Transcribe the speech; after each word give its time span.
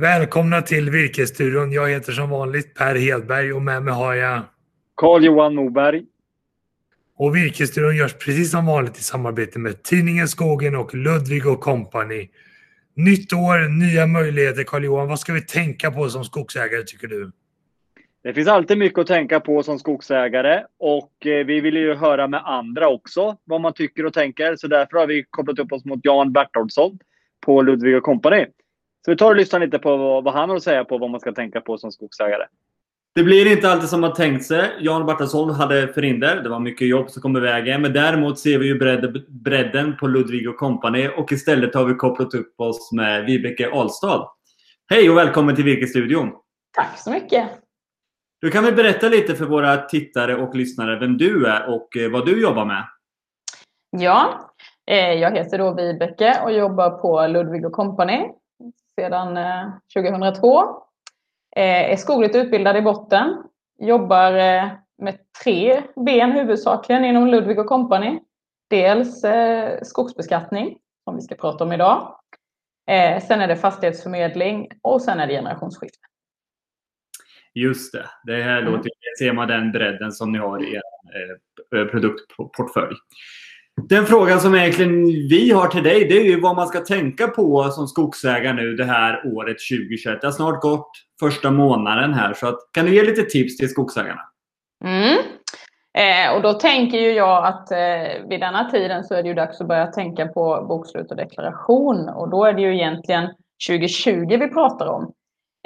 Välkomna 0.00 0.62
till 0.62 0.90
Virkesstudion. 0.90 1.72
Jag 1.72 1.88
heter 1.88 2.12
som 2.12 2.30
vanligt 2.30 2.74
Per 2.74 2.94
Hedberg 2.94 3.52
och 3.52 3.62
med 3.62 3.82
mig 3.82 3.94
har 3.94 4.14
jag 4.14 4.40
Carl-Johan 4.96 5.54
Moberg. 5.54 6.04
Och 7.16 7.36
Virkesstudion 7.36 7.96
görs 7.96 8.14
precis 8.14 8.50
som 8.50 8.66
vanligt 8.66 8.98
i 8.98 9.02
samarbete 9.02 9.58
med 9.58 9.82
tidningen 9.82 10.28
Skogen 10.28 10.76
och 10.76 10.94
Ludvig 10.94 11.46
och 11.46 11.60
Company. 11.60 12.28
Nytt 12.94 13.32
år, 13.32 13.68
nya 13.68 14.06
möjligheter. 14.06 14.64
Carl-Johan, 14.64 15.08
vad 15.08 15.20
ska 15.20 15.32
vi 15.32 15.40
tänka 15.40 15.90
på 15.90 16.08
som 16.08 16.24
skogsägare 16.24 16.82
tycker 16.82 17.08
du? 17.08 17.30
Det 18.22 18.34
finns 18.34 18.48
alltid 18.48 18.78
mycket 18.78 18.98
att 18.98 19.06
tänka 19.06 19.40
på 19.40 19.62
som 19.62 19.78
skogsägare 19.78 20.62
och 20.78 21.26
eh, 21.26 21.46
vi 21.46 21.60
vill 21.60 21.76
ju 21.76 21.94
höra 21.94 22.26
med 22.26 22.42
andra 22.44 22.88
också 22.88 23.36
vad 23.44 23.60
man 23.60 23.72
tycker 23.72 24.06
och 24.06 24.12
tänker. 24.12 24.56
Så 24.56 24.68
därför 24.68 24.98
har 24.98 25.06
vi 25.06 25.24
kopplat 25.30 25.58
upp 25.58 25.72
oss 25.72 25.84
mot 25.84 26.00
Jan 26.02 26.32
Bertoldsson 26.32 26.98
på 27.40 27.62
Ludvig 27.62 27.96
och 27.96 28.02
Company. 28.02 28.46
Så 29.08 29.12
vi 29.12 29.16
tar 29.16 29.30
och 29.30 29.36
lyssnar 29.36 29.60
lite 29.60 29.78
på 29.78 30.20
vad 30.20 30.34
han 30.34 30.48
har 30.48 30.56
att 30.56 30.62
säga 30.62 30.84
på 30.84 30.98
vad 30.98 31.10
man 31.10 31.20
ska 31.20 31.32
tänka 31.32 31.60
på 31.60 31.78
som 31.78 31.92
skogsägare. 31.92 32.46
Det 33.14 33.22
blir 33.22 33.52
inte 33.52 33.70
alltid 33.70 33.88
som 33.88 34.00
man 34.00 34.12
tänkt 34.12 34.44
sig. 34.44 34.70
Jan 34.80 35.06
Bartelsson 35.06 35.50
hade 35.50 35.88
förhinder. 35.88 36.42
Det 36.42 36.48
var 36.48 36.60
mycket 36.60 36.88
jobb 36.88 37.10
som 37.10 37.22
kom 37.22 37.36
i 37.36 37.40
vägen. 37.40 37.82
Men 37.82 37.92
däremot 37.92 38.38
ser 38.38 38.58
vi 38.58 38.66
ju 38.66 38.78
bredden 39.28 39.96
på 39.96 40.06
Ludvig 40.06 40.48
och 40.48 40.56
Company 40.56 41.08
och 41.08 41.32
istället 41.32 41.74
har 41.74 41.84
vi 41.84 41.94
kopplat 41.94 42.34
upp 42.34 42.60
oss 42.60 42.92
med 42.92 43.24
Vibeke 43.24 43.70
Ahlstad. 43.70 44.28
Hej 44.90 45.10
och 45.10 45.16
välkommen 45.16 45.56
till 45.56 45.64
Virkesstudion! 45.64 46.32
Tack 46.76 46.98
så 46.98 47.10
mycket! 47.10 47.48
Du 48.40 48.50
kan 48.50 48.64
väl 48.64 48.74
berätta 48.74 49.08
lite 49.08 49.34
för 49.34 49.44
våra 49.44 49.76
tittare 49.76 50.36
och 50.36 50.54
lyssnare 50.54 50.98
vem 50.98 51.16
du 51.16 51.46
är 51.46 51.74
och 51.74 51.96
eh, 51.96 52.10
vad 52.10 52.26
du 52.26 52.42
jobbar 52.42 52.64
med? 52.64 52.84
Ja, 53.90 54.52
eh, 54.90 55.12
jag 55.12 55.36
heter 55.36 55.58
då 55.58 55.74
Vibeke 55.74 56.40
och 56.44 56.52
jobbar 56.52 56.90
på 56.90 57.26
Ludvig 57.26 57.66
och 57.66 57.72
Company 57.72 58.28
sedan 58.98 59.38
2002. 59.94 60.60
Eh, 61.56 61.92
är 61.92 61.96
skogligt 61.96 62.36
utbildad 62.36 62.76
i 62.76 62.82
botten. 62.82 63.42
Jobbar 63.78 64.32
med 65.02 65.18
tre 65.44 65.82
ben 66.06 66.32
huvudsakligen 66.32 67.04
inom 67.04 67.26
Ludvig 67.26 67.66
Company. 67.66 68.20
Dels 68.70 69.24
skogsbeskattning, 69.82 70.78
som 71.04 71.16
vi 71.16 71.22
ska 71.22 71.34
prata 71.34 71.64
om 71.64 71.72
idag. 71.72 72.14
Sen 73.22 73.40
är 73.40 73.48
det 73.48 73.56
fastighetsförmedling 73.56 74.68
och 74.82 75.02
sen 75.02 75.20
är 75.20 75.26
det 75.26 75.32
generationsskifte. 75.32 75.98
Just 77.54 77.92
det. 77.92 78.06
Det 78.24 78.42
här 78.42 78.58
mm. 78.58 78.72
låter, 78.72 78.90
ser 79.18 79.32
man 79.32 79.48
den 79.48 79.72
bredden 79.72 80.12
som 80.12 80.32
ni 80.32 80.38
har 80.38 80.62
i 80.62 80.74
er 80.74 80.82
eh, 81.76 81.84
produktportfölj. 81.84 82.96
Den 83.88 84.06
frågan 84.06 84.40
som 84.40 84.54
egentligen 84.54 85.04
vi 85.06 85.50
har 85.50 85.68
till 85.68 85.82
dig, 85.82 86.04
det 86.04 86.16
är 86.20 86.24
ju 86.24 86.40
vad 86.40 86.56
man 86.56 86.66
ska 86.66 86.80
tänka 86.80 87.28
på 87.28 87.70
som 87.70 87.86
skogsägare 87.86 88.52
nu 88.52 88.74
det 88.76 88.84
här 88.84 89.32
året 89.34 89.56
2021. 89.70 90.20
Det 90.20 90.26
har 90.26 90.32
snart 90.32 90.62
gått 90.62 90.90
första 91.20 91.50
månaden 91.50 92.14
här, 92.14 92.34
så 92.34 92.46
att, 92.46 92.58
kan 92.72 92.86
du 92.86 92.94
ge 92.94 93.02
lite 93.02 93.22
tips 93.22 93.56
till 93.56 93.68
skogsägarna? 93.68 94.20
Mm. 94.84 95.18
Eh, 95.98 96.36
och 96.36 96.42
då 96.42 96.52
tänker 96.52 96.98
ju 96.98 97.12
jag 97.12 97.46
att 97.46 97.70
eh, 97.70 98.28
vid 98.28 98.40
denna 98.40 98.70
tiden 98.70 99.04
så 99.04 99.14
är 99.14 99.22
det 99.22 99.28
ju 99.28 99.34
dags 99.34 99.60
att 99.60 99.68
börja 99.68 99.86
tänka 99.86 100.26
på 100.26 100.66
bokslut 100.68 101.10
och 101.10 101.16
deklaration 101.16 102.08
och 102.08 102.30
då 102.30 102.44
är 102.44 102.52
det 102.52 102.62
ju 102.62 102.74
egentligen 102.74 103.28
2020 103.68 104.26
vi 104.28 104.48
pratar 104.48 104.86
om. 104.86 105.12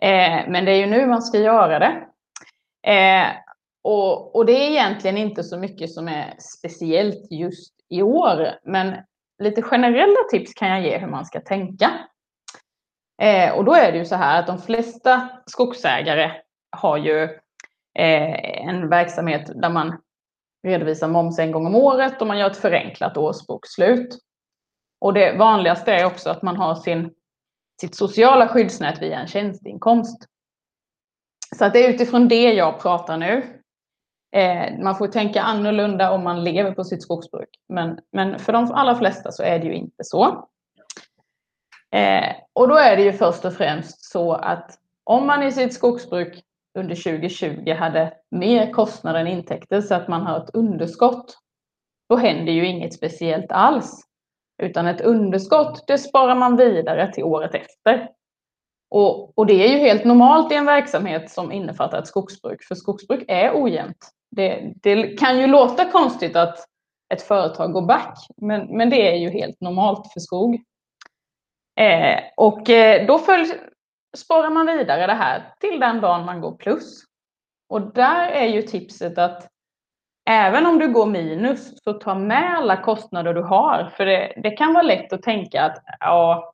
Eh, 0.03 0.49
men 0.49 0.65
det 0.65 0.73
är 0.73 0.77
ju 0.77 0.87
nu 0.87 1.07
man 1.07 1.23
ska 1.23 1.39
göra 1.39 1.79
det. 1.79 2.05
Eh, 2.93 3.29
och, 3.85 4.37
och, 4.37 4.47
det 4.47 4.53
är 4.53 4.71
egentligen 4.71 5.19
inte 5.19 5.45
så 5.45 5.59
mycket 5.59 5.91
som 5.91 6.09
är 6.09 6.35
speciellt 6.39 7.31
just 7.31 7.72
i 7.93 8.03
år, 8.03 8.49
men 8.65 8.97
lite 9.43 9.63
generella 9.63 10.19
tips 10.31 10.55
kan 10.55 10.69
jag 10.69 10.83
ge 10.83 10.99
hur 10.99 11.07
man 11.07 11.25
ska 11.25 11.41
tänka. 11.41 11.91
Eh, 13.23 13.53
och 13.55 13.65
då 13.65 13.75
är 13.75 13.93
det 13.93 13.99
ju 13.99 14.05
så 14.05 14.17
här 14.17 14.41
att 14.41 14.47
de 14.47 14.59
flesta 14.59 15.29
skogsägare 15.47 16.33
har 16.77 16.97
ju 16.97 17.23
eh, 17.99 18.69
en 18.69 18.89
verksamhet 18.89 19.51
där 19.55 19.71
man 19.71 19.99
redovisar 20.67 21.09
moms 21.09 21.39
en 21.39 21.53
gång 21.53 21.67
om 21.67 21.75
året 21.75 22.21
och 22.21 22.27
man 22.27 22.39
gör 22.39 22.51
ett 22.51 22.57
förenklat 22.57 23.17
årsbokslut. 23.17 24.19
Och 25.01 25.15
det 25.15 25.39
vanligaste 25.39 25.93
är 25.93 26.07
också 26.07 26.31
att 26.31 26.43
man 26.43 26.57
har 26.57 26.75
sin 26.75 27.15
sitt 27.81 27.95
sociala 27.95 28.49
skyddsnät 28.49 29.03
via 29.03 29.19
en 29.19 29.27
tjänsteinkomst. 29.27 30.27
Så 31.57 31.65
att 31.65 31.73
det 31.73 31.85
är 31.85 31.95
utifrån 31.95 32.29
det 32.29 32.53
jag 32.53 32.81
pratar 32.81 33.17
nu. 33.17 33.62
Eh, 34.33 34.79
man 34.79 34.97
får 34.97 35.09
tänka 35.09 35.43
annorlunda 35.43 36.11
om 36.11 36.25
man 36.25 36.45
lever 36.45 36.73
på 36.73 36.85
sitt 36.85 37.03
skogsbruk. 37.03 37.49
Men, 37.69 37.99
men 38.13 38.39
för 38.39 38.53
de 38.53 38.73
allra 38.73 38.95
flesta 38.95 39.33
så 39.33 39.43
är 39.43 39.59
det 39.59 39.67
ju 39.67 39.75
inte 39.75 40.05
så. 40.05 40.49
Eh, 41.95 42.35
och 42.53 42.69
då 42.69 42.77
är 42.77 42.97
det 42.97 43.03
ju 43.03 43.13
först 43.13 43.45
och 43.45 43.55
främst 43.55 44.05
så 44.05 44.33
att 44.33 44.79
om 45.05 45.27
man 45.27 45.43
i 45.43 45.53
sitt 45.53 45.75
skogsbruk 45.75 46.45
under 46.79 46.95
2020 46.95 47.73
hade 47.73 48.15
mer 48.31 48.73
kostnader 48.73 49.21
än 49.21 49.27
intäkter 49.27 49.81
så 49.81 49.95
att 49.95 50.09
man 50.09 50.23
har 50.23 50.45
ett 50.45 50.55
underskott, 50.55 51.39
då 52.09 52.17
händer 52.17 52.53
ju 52.53 52.67
inget 52.67 52.95
speciellt 52.95 53.53
alls. 53.53 54.01
Utan 54.63 54.87
ett 54.87 55.01
underskott, 55.01 55.85
det 55.87 55.99
sparar 55.99 56.35
man 56.35 56.57
vidare 56.57 57.13
till 57.13 57.25
året 57.25 57.55
efter. 57.55 58.09
Och, 58.91 59.39
och, 59.39 59.47
det 59.47 59.65
är 59.65 59.69
ju 59.69 59.79
helt 59.79 60.05
normalt 60.05 60.53
i 60.53 60.55
en 60.55 60.67
verksamhet 60.67 61.31
som 61.31 61.53
innefattar 61.53 61.99
ett 61.99 62.07
skogsbruk, 62.07 62.63
för 62.63 62.75
skogsbruk 62.75 63.25
är 63.29 63.63
ojämnt. 63.63 64.11
Det, 64.37 64.73
det 64.83 65.19
kan 65.19 65.39
ju 65.39 65.47
låta 65.47 65.91
konstigt 65.91 66.37
att 66.37 66.67
ett 67.15 67.23
företag 67.23 67.73
går 67.73 67.87
back, 67.87 68.19
men, 68.37 68.77
men 68.77 68.91
det 68.91 69.13
är 69.13 69.17
ju 69.17 69.31
helt 69.31 69.61
normalt 69.61 70.13
för 70.13 70.21
skog. 70.21 70.63
Eh, 71.81 72.21
och 72.37 72.71
eh, 72.71 73.07
då 73.07 73.19
följ, 73.19 73.53
sparar 74.17 74.51
man 74.51 74.67
vidare 74.67 75.07
det 75.07 75.15
här 75.15 75.55
till 75.61 75.81
den 75.81 76.01
dagen 76.01 76.25
man 76.25 76.41
går 76.41 76.57
plus. 76.57 77.05
Och 77.69 77.81
där 77.81 78.29
är 78.29 78.47
ju 78.47 78.63
tipset 78.63 79.19
att 79.19 79.53
Även 80.25 80.67
om 80.67 80.79
du 80.79 80.93
går 80.93 81.07
minus, 81.07 81.83
så 81.85 81.93
ta 81.93 82.15
med 82.15 82.57
alla 82.57 82.83
kostnader 82.83 83.35
du 83.35 83.43
har. 83.43 83.93
För 83.97 84.07
det, 84.07 84.33
det 84.37 84.51
kan 84.51 84.75
vara 84.75 84.83
lätt 84.83 85.13
att 85.13 85.23
tänka 85.23 85.63
att 85.63 85.83
ja, 86.01 86.53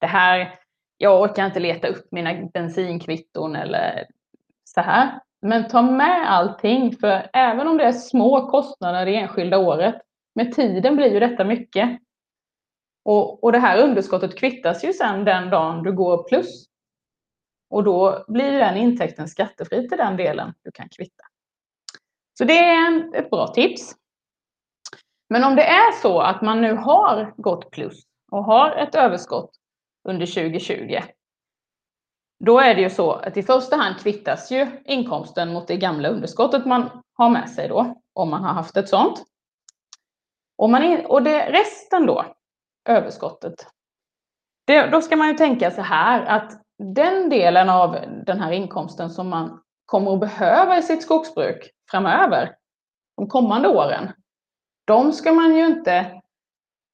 det 0.00 0.06
här, 0.06 0.58
jag 0.96 1.20
orkar 1.20 1.46
inte 1.46 1.60
leta 1.60 1.88
upp 1.88 2.12
mina 2.12 2.34
bensinkvitton 2.54 3.56
eller 3.56 4.06
så 4.64 4.80
här. 4.80 5.20
Men 5.42 5.68
ta 5.68 5.82
med 5.82 6.30
allting, 6.30 6.96
för 6.96 7.30
även 7.32 7.68
om 7.68 7.76
det 7.76 7.84
är 7.84 7.92
små 7.92 8.50
kostnader 8.50 9.06
det 9.06 9.16
enskilda 9.16 9.58
året, 9.58 9.94
med 10.34 10.54
tiden 10.54 10.96
blir 10.96 11.12
ju 11.12 11.20
detta 11.20 11.44
mycket. 11.44 12.00
Och, 13.04 13.44
och 13.44 13.52
det 13.52 13.58
här 13.58 13.82
underskottet 13.82 14.38
kvittas 14.38 14.84
ju 14.84 14.92
sen 14.92 15.24
den 15.24 15.50
dagen 15.50 15.82
du 15.82 15.92
går 15.92 16.28
plus. 16.28 16.66
Och 17.70 17.84
då 17.84 18.24
blir 18.28 18.52
den 18.52 18.76
intäkten 18.76 19.28
skattefri 19.28 19.88
till 19.88 19.98
den 19.98 20.16
delen 20.16 20.54
du 20.62 20.70
kan 20.70 20.88
kvitta. 20.88 21.24
Så 22.38 22.44
det 22.44 22.58
är 22.58 22.86
en, 22.86 23.14
ett 23.14 23.30
bra 23.30 23.48
tips. 23.48 23.96
Men 25.28 25.44
om 25.44 25.56
det 25.56 25.64
är 25.64 25.92
så 26.02 26.20
att 26.20 26.42
man 26.42 26.60
nu 26.60 26.72
har 26.74 27.34
gått 27.36 27.70
plus 27.70 28.02
och 28.30 28.44
har 28.44 28.76
ett 28.76 28.94
överskott 28.94 29.50
under 30.08 30.26
2020, 30.26 31.00
då 32.46 32.60
är 32.60 32.74
det 32.74 32.80
ju 32.80 32.90
så 32.90 33.12
att 33.12 33.36
i 33.36 33.42
första 33.42 33.76
hand 33.76 33.98
kvittas 33.98 34.50
ju 34.50 34.82
inkomsten 34.84 35.52
mot 35.52 35.68
det 35.68 35.76
gamla 35.76 36.08
underskottet 36.08 36.66
man 36.66 37.02
har 37.14 37.30
med 37.30 37.50
sig 37.50 37.68
då, 37.68 38.02
om 38.14 38.30
man 38.30 38.44
har 38.44 38.52
haft 38.52 38.76
ett 38.76 38.88
sånt. 38.88 39.24
Och, 40.58 40.70
man 40.70 41.06
och 41.06 41.22
det, 41.22 41.50
resten 41.50 42.06
då, 42.06 42.24
överskottet, 42.88 43.54
det, 44.66 44.86
då 44.86 45.00
ska 45.00 45.16
man 45.16 45.28
ju 45.28 45.34
tänka 45.34 45.70
så 45.70 45.82
här 45.82 46.24
att 46.24 46.52
den 46.78 47.28
delen 47.28 47.70
av 47.70 47.96
den 48.26 48.40
här 48.40 48.52
inkomsten 48.52 49.10
som 49.10 49.28
man 49.28 49.62
kommer 49.86 50.12
att 50.12 50.20
behöva 50.20 50.78
i 50.78 50.82
sitt 50.82 51.02
skogsbruk 51.02 51.70
framöver, 51.90 52.54
de 53.16 53.28
kommande 53.28 53.68
åren, 53.68 54.12
de 54.84 55.12
ska 55.12 55.32
man 55.32 55.56
ju 55.56 55.66
inte 55.66 56.21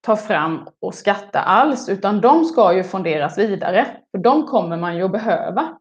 ta 0.01 0.17
fram 0.17 0.69
och 0.81 0.95
skatta 0.95 1.43
alls, 1.43 1.89
utan 1.89 2.21
de 2.21 2.45
ska 2.45 2.75
ju 2.75 2.85
fonderas 2.85 3.39
vidare, 3.39 3.97
för 4.11 4.19
de 4.19 4.47
kommer 4.47 4.77
man 4.77 4.97
ju 4.97 5.03
att 5.03 5.13
behöva. 5.13 5.79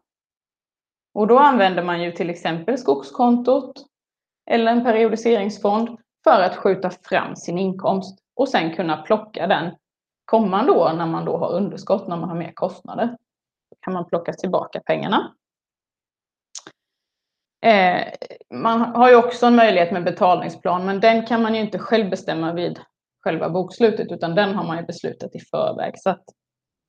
Och 1.14 1.26
då 1.26 1.38
använder 1.38 1.82
man 1.82 2.02
ju 2.02 2.12
till 2.12 2.30
exempel 2.30 2.78
skogskontot 2.78 3.86
eller 4.50 4.72
en 4.72 4.84
periodiseringsfond 4.84 5.98
för 6.24 6.42
att 6.42 6.56
skjuta 6.56 6.90
fram 6.90 7.36
sin 7.36 7.58
inkomst 7.58 8.18
och 8.36 8.48
sen 8.48 8.74
kunna 8.74 8.96
plocka 8.96 9.46
den 9.46 9.74
kommande 10.24 10.72
år 10.72 10.92
när 10.92 11.06
man 11.06 11.24
då 11.24 11.36
har 11.36 11.52
underskott, 11.52 12.08
när 12.08 12.16
man 12.16 12.28
har 12.28 12.36
mer 12.36 12.52
kostnader. 12.54 13.06
Då 13.70 13.76
kan 13.80 13.94
man 13.94 14.08
plocka 14.08 14.32
tillbaka 14.32 14.80
pengarna. 14.80 15.34
Eh, 17.62 18.06
man 18.54 18.80
har 18.80 19.10
ju 19.10 19.16
också 19.16 19.46
en 19.46 19.56
möjlighet 19.56 19.92
med 19.92 20.04
betalningsplan, 20.04 20.86
men 20.86 21.00
den 21.00 21.26
kan 21.26 21.42
man 21.42 21.54
ju 21.54 21.60
inte 21.60 21.78
själv 21.78 22.10
bestämma 22.10 22.52
vid 22.52 22.80
själva 23.28 23.50
bokslutet, 23.50 24.12
utan 24.12 24.34
den 24.34 24.54
har 24.54 24.64
man 24.64 24.78
ju 24.78 24.84
beslutat 24.84 25.34
i 25.34 25.40
förväg. 25.40 25.92
Så 25.96 26.10
att 26.10 26.24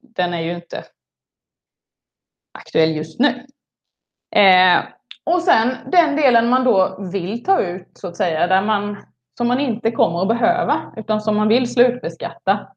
den 0.01 0.33
är 0.33 0.41
ju 0.41 0.55
inte 0.55 0.83
aktuell 2.51 2.95
just 2.95 3.19
nu. 3.19 3.45
Eh, 4.35 4.83
och 5.23 5.41
sen 5.41 5.77
den 5.91 6.15
delen 6.15 6.49
man 6.49 6.63
då 6.63 7.09
vill 7.11 7.43
ta 7.43 7.61
ut, 7.61 7.87
så 7.93 8.07
att 8.07 8.17
säga, 8.17 8.47
där 8.47 8.61
man, 8.61 8.97
som 9.37 9.47
man 9.47 9.59
inte 9.59 9.91
kommer 9.91 10.21
att 10.21 10.27
behöva, 10.27 10.93
utan 10.97 11.21
som 11.21 11.35
man 11.35 11.47
vill 11.47 11.73
slutbeskatta. 11.73 12.67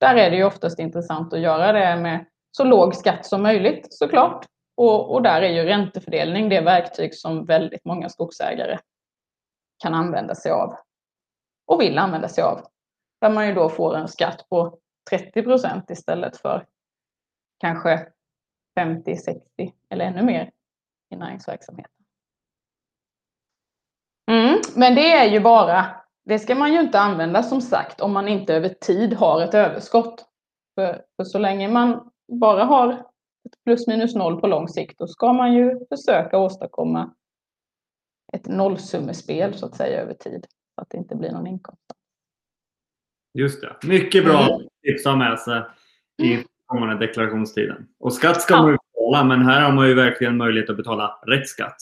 Där 0.00 0.16
är 0.16 0.30
det 0.30 0.36
ju 0.36 0.44
oftast 0.44 0.78
intressant 0.78 1.32
att 1.32 1.40
göra 1.40 1.72
det 1.72 1.96
med 1.96 2.26
så 2.50 2.64
låg 2.64 2.94
skatt 2.94 3.26
som 3.26 3.42
möjligt 3.42 3.86
såklart. 3.90 4.46
Och, 4.76 5.14
och 5.14 5.22
där 5.22 5.42
är 5.42 5.48
ju 5.48 5.64
räntefördelning 5.64 6.48
det 6.48 6.60
verktyg 6.60 7.14
som 7.14 7.44
väldigt 7.44 7.84
många 7.84 8.08
skogsägare 8.08 8.78
kan 9.82 9.94
använda 9.94 10.34
sig 10.34 10.52
av 10.52 10.76
och 11.66 11.80
vill 11.80 11.98
använda 11.98 12.28
sig 12.28 12.44
av. 12.44 12.71
Där 13.22 13.30
man 13.30 13.46
ju 13.46 13.54
då 13.54 13.68
får 13.68 13.96
en 13.96 14.08
skatt 14.08 14.46
på 14.48 14.78
30 15.10 15.42
procent 15.42 15.90
istället 15.90 16.36
för 16.36 16.66
kanske 17.58 18.08
50, 18.78 19.16
60 19.16 19.74
eller 19.90 20.04
ännu 20.04 20.22
mer 20.22 20.50
i 21.10 21.16
näringsverksamheten. 21.16 22.04
Mm, 24.30 24.60
men 24.76 24.94
det 24.94 25.12
är 25.12 25.30
ju 25.30 25.40
bara, 25.40 25.86
det 26.24 26.38
ska 26.38 26.54
man 26.54 26.72
ju 26.72 26.80
inte 26.80 27.00
använda 27.00 27.42
som 27.42 27.60
sagt 27.60 28.00
om 28.00 28.12
man 28.12 28.28
inte 28.28 28.54
över 28.54 28.68
tid 28.68 29.14
har 29.14 29.42
ett 29.42 29.54
överskott. 29.54 30.26
För, 30.74 31.04
för 31.16 31.24
så 31.24 31.38
länge 31.38 31.68
man 31.68 32.10
bara 32.32 32.64
har 32.64 32.92
ett 33.44 33.64
plus 33.64 33.86
minus 33.86 34.14
noll 34.14 34.40
på 34.40 34.46
lång 34.46 34.68
sikt, 34.68 34.98
då 34.98 35.06
ska 35.06 35.32
man 35.32 35.52
ju 35.52 35.86
försöka 35.88 36.38
åstadkomma 36.38 37.14
ett 38.32 38.46
nollsummespel 38.46 39.54
så 39.54 39.66
att 39.66 39.76
säga 39.76 40.00
över 40.00 40.14
tid. 40.14 40.46
Så 40.74 40.82
att 40.82 40.90
det 40.90 40.98
inte 40.98 41.16
blir 41.16 41.32
någon 41.32 41.46
inkomst. 41.46 41.92
Just 43.34 43.60
det. 43.60 43.76
Mycket 43.86 44.24
bra 44.24 44.40
Mm. 44.42 44.60
tips 44.86 45.06
att 45.06 45.12
ha 45.12 45.16
med 45.18 45.38
sig 45.38 45.62
i 46.22 46.44
kommande 46.66 47.06
deklarationstiden. 47.06 47.86
Och 48.00 48.12
skatt 48.12 48.40
ska 48.42 48.54
Ja. 48.54 48.62
man 48.62 48.70
ju 48.70 48.76
betala, 48.94 49.24
men 49.24 49.42
här 49.44 49.60
har 49.60 49.72
man 49.72 49.88
ju 49.88 49.94
verkligen 49.94 50.36
möjlighet 50.36 50.70
att 50.70 50.76
betala 50.76 51.18
rätt 51.26 51.48
skatt. 51.48 51.76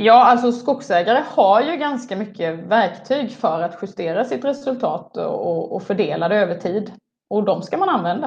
Ja, 0.00 0.24
alltså 0.24 0.52
skogsägare 0.52 1.22
har 1.28 1.60
ju 1.62 1.76
ganska 1.76 2.16
mycket 2.16 2.58
verktyg 2.58 3.30
för 3.30 3.62
att 3.62 3.78
justera 3.82 4.24
sitt 4.24 4.44
resultat 4.44 5.16
och, 5.16 5.72
och 5.76 5.82
fördela 5.82 6.28
det 6.28 6.36
över 6.36 6.54
tid. 6.54 6.92
Och 7.30 7.44
de 7.44 7.62
ska 7.62 7.76
man 7.76 7.88
använda. 7.88 8.26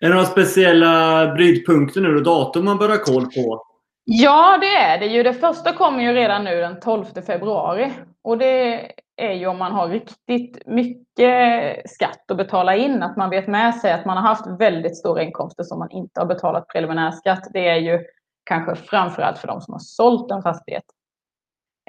Är 0.00 0.08
det 0.08 0.14
några 0.14 0.26
speciella 0.26 1.26
brytpunkter 1.34 2.00
nu 2.00 2.16
och 2.16 2.22
datum 2.22 2.64
man 2.64 2.78
bör 2.78 2.88
ha 2.88 2.96
koll 2.98 3.26
på? 3.26 3.62
Ja, 4.04 4.58
det 4.60 4.76
är 4.76 4.98
det 4.98 5.06
ju. 5.06 5.22
Det 5.22 5.34
första 5.34 5.72
kommer 5.72 6.02
ju 6.02 6.12
redan 6.12 6.44
nu 6.44 6.56
den 6.56 6.80
12 6.80 7.04
februari. 7.26 7.92
Och 8.24 8.38
det 8.38 8.80
är 9.16 9.32
ju 9.32 9.46
om 9.46 9.58
man 9.58 9.72
har 9.72 9.88
riktigt 9.88 10.66
mycket 10.66 11.90
skatt 11.90 12.30
att 12.30 12.36
betala 12.36 12.76
in. 12.76 13.02
Att 13.02 13.16
man 13.16 13.30
vet 13.30 13.46
med 13.46 13.74
sig 13.74 13.92
att 13.92 14.04
man 14.04 14.16
har 14.16 14.24
haft 14.24 14.46
väldigt 14.46 14.98
stora 14.98 15.22
inkomster 15.22 15.62
som 15.62 15.78
man 15.78 15.90
inte 15.90 16.20
har 16.20 16.26
betalat 16.26 16.68
preliminärskatt. 16.68 17.48
Det 17.52 17.68
är 17.68 17.76
ju 17.76 18.04
kanske 18.44 18.74
framförallt 18.76 19.38
för 19.38 19.48
de 19.48 19.60
som 19.60 19.72
har 19.72 19.78
sålt 19.78 20.30
en 20.30 20.42
fastighet. 20.42 20.84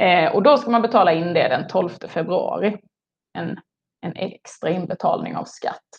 Eh, 0.01 0.35
och 0.35 0.43
då 0.43 0.57
ska 0.57 0.71
man 0.71 0.81
betala 0.81 1.13
in 1.13 1.33
det 1.33 1.47
den 1.47 1.67
12 1.67 1.89
februari. 1.89 2.77
En, 3.33 3.59
en 4.01 4.15
extra 4.15 4.69
inbetalning 4.69 5.35
av 5.35 5.43
skatt. 5.45 5.89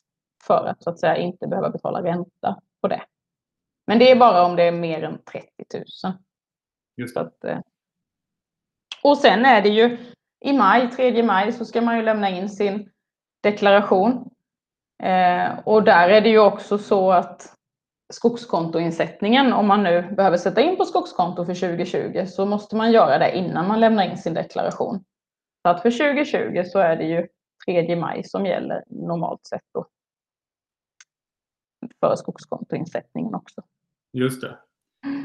För 0.47 0.67
att 0.67 0.83
så 0.83 0.91
att 0.91 1.01
säga 1.01 1.17
inte 1.17 1.47
behöva 1.47 1.71
betala 1.71 2.03
ränta 2.03 2.61
på 2.81 2.89
det. 2.89 3.03
Men 3.87 3.99
det 3.99 4.11
är 4.11 4.17
bara 4.17 4.45
om 4.45 4.57
det 4.57 4.63
är 4.63 4.73
mer 4.73 5.03
än 5.03 5.23
30 5.25 5.49
000. 6.05 6.15
Just 6.97 7.17
att, 7.17 7.45
eh, 7.45 7.59
och 9.03 9.19
sen 9.19 9.45
är 9.45 9.63
det 9.63 9.69
ju 9.69 9.99
i 10.47 10.53
maj, 10.53 10.91
3 10.91 11.23
maj, 11.23 11.53
så 11.53 11.65
ska 11.65 11.81
man 11.81 11.97
ju 11.97 12.03
lämna 12.03 12.31
in 12.31 12.49
sin 12.49 12.91
deklaration. 13.43 14.31
Eh, 15.03 15.59
och 15.65 15.83
där 15.83 16.09
är 16.09 16.21
det 16.21 16.29
ju 16.29 16.39
också 16.39 16.79
så 16.79 17.13
att 17.13 17.57
skogskontoinsättningen, 18.13 19.53
om 19.53 19.67
man 19.67 19.83
nu 19.83 20.15
behöver 20.17 20.37
sätta 20.37 20.61
in 20.61 20.77
på 20.77 20.85
skogskonto 20.85 21.45
för 21.45 21.55
2020, 21.55 22.27
så 22.27 22.47
måste 22.47 22.77
man 22.77 22.93
göra 22.93 23.19
det 23.19 23.37
innan 23.37 23.69
man 23.69 23.81
lämnar 23.81 24.11
in 24.11 24.19
sin 24.19 24.35
deklaration. 24.35 25.05
Så 25.63 25.69
att 25.69 25.83
för 25.83 25.91
2020 25.91 26.63
så 26.67 26.79
är 26.79 26.97
det 26.97 27.05
ju 27.05 27.27
3 27.67 27.97
maj 27.97 28.25
som 28.25 28.47
gäller 28.47 28.85
normalt 28.87 29.47
sett 29.47 29.65
då. 29.75 29.87
För 32.01 32.17
skogskontoinsättningen 32.17 33.35
också. 33.35 33.63
Just 34.13 34.41
det. 34.41 34.59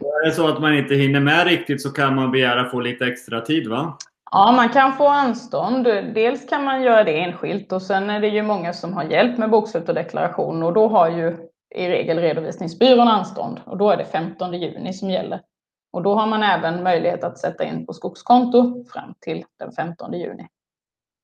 Och 0.02 0.22
är 0.22 0.26
det 0.26 0.32
så 0.32 0.48
att 0.48 0.62
man 0.62 0.74
inte 0.76 0.96
hinner 0.96 1.20
med 1.20 1.48
riktigt 1.48 1.82
så 1.82 1.92
kan 1.92 2.16
man 2.16 2.32
begära 2.32 2.70
få 2.70 2.80
lite 2.80 3.06
extra 3.06 3.42
tid, 3.42 3.68
va? 3.68 3.98
Ja, 4.32 4.52
man 4.52 4.70
kan 4.70 4.94
få 4.94 5.08
anstånd. 5.08 5.84
Dels 5.86 6.50
kan 6.50 6.64
man 6.64 6.84
göra 6.84 7.04
det 7.04 7.20
enskilt 7.20 7.72
och 7.72 7.82
sen 7.82 8.10
är 8.10 8.20
det 8.20 8.28
ju 8.28 8.42
många 8.44 8.74
som 8.74 8.94
har 8.94 9.04
hjälp 9.04 9.38
med 9.38 9.50
bokslut 9.50 9.90
och 9.90 9.96
deklaration 9.96 10.64
och 10.64 10.74
då 10.74 10.88
har 10.88 11.10
ju 11.10 11.50
i 11.76 11.88
regel 11.90 12.20
redovisningsbyrån 12.20 13.08
anstånd 13.08 13.62
och 13.66 13.78
då 13.78 13.90
är 13.90 13.98
det 13.98 14.06
15 14.06 14.54
juni 14.54 14.94
som 14.94 15.10
gäller. 15.10 15.42
Och 15.94 16.04
då 16.04 16.16
har 16.16 16.28
man 16.28 16.44
även 16.44 16.84
möjlighet 16.84 17.24
att 17.24 17.38
sätta 17.38 17.64
in 17.64 17.86
på 17.86 17.94
skogskonto 17.94 18.86
fram 18.94 19.14
till 19.20 19.46
den 19.60 19.72
15 19.72 20.14
juni. 20.14 20.48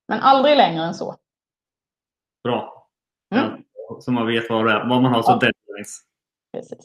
Men 0.07 0.19
aldrig 0.19 0.57
längre 0.57 0.83
än 0.83 0.93
så. 0.93 1.15
Bra. 2.43 2.87
Mm. 3.35 3.63
Ja, 3.89 3.97
så 4.01 4.11
man 4.11 4.27
vet 4.27 4.49
vad, 4.49 4.87
man 4.87 5.05
har 5.05 5.21
som 5.23 5.39
Ja. 5.41 5.51
deadlines. 5.67 6.01
Precis. 6.53 6.79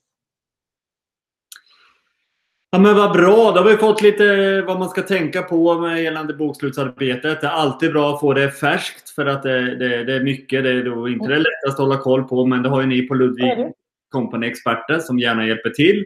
Ja, 2.74 2.78
men 2.78 2.96
vad 2.96 3.12
bra. 3.12 3.52
Då 3.52 3.60
har 3.60 3.70
vi 3.70 3.76
fått 3.76 4.02
lite 4.02 4.62
vad 4.62 4.78
man 4.78 4.88
ska 4.88 5.02
tänka 5.02 5.42
på 5.42 5.78
med 5.78 6.02
gällande 6.02 6.34
bokslutsarbetet. 6.34 7.40
Det 7.40 7.46
är 7.46 7.50
alltid 7.50 7.92
bra 7.92 8.14
att 8.14 8.20
få 8.20 8.32
det 8.32 8.50
färskt 8.50 9.10
för 9.10 9.26
att 9.26 9.42
det, 9.42 9.76
det, 9.76 10.04
det 10.04 10.14
är 10.14 10.24
mycket. 10.24 10.64
Det 10.64 10.70
är 10.70 10.84
då 10.84 11.08
inte 11.08 11.28
det 11.28 11.38
lättaste 11.38 11.68
att 11.68 11.78
hålla 11.78 11.98
koll 11.98 12.24
på, 12.24 12.46
men 12.46 12.62
det 12.62 12.68
har 12.68 12.80
ju 12.80 12.86
ni 12.86 13.02
på 13.02 13.14
Ludvig. 13.14 13.72
Company 14.12 14.46
experter 14.46 14.98
som 14.98 15.18
gärna 15.18 15.46
hjälper 15.46 15.70
till. 15.70 16.04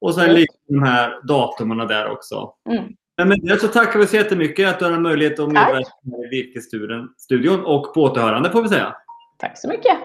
Och 0.00 0.14
sen 0.14 0.34
lite 0.34 0.54
de 0.68 0.82
här 0.82 1.26
datumen 1.28 1.78
där 1.78 2.10
också. 2.10 2.54
Mm. 2.70 2.84
Men 3.16 3.28
med 3.28 3.40
det 3.42 3.60
så 3.60 3.68
tackar 3.68 3.98
vi 3.98 4.06
så 4.06 4.16
jättemycket 4.16 4.68
att 4.68 4.78
du 4.78 4.84
har 4.84 4.98
möjlighet 4.98 5.38
att 5.38 5.48
medverka 5.48 5.90
i 6.26 6.28
Virkesstudion 6.30 7.64
och 7.64 7.94
på 7.94 8.02
återhörande 8.02 8.50
får 8.50 8.62
vi 8.62 8.68
säga. 8.68 8.94
Tack 9.38 9.58
så 9.58 9.68
mycket. 9.68 9.96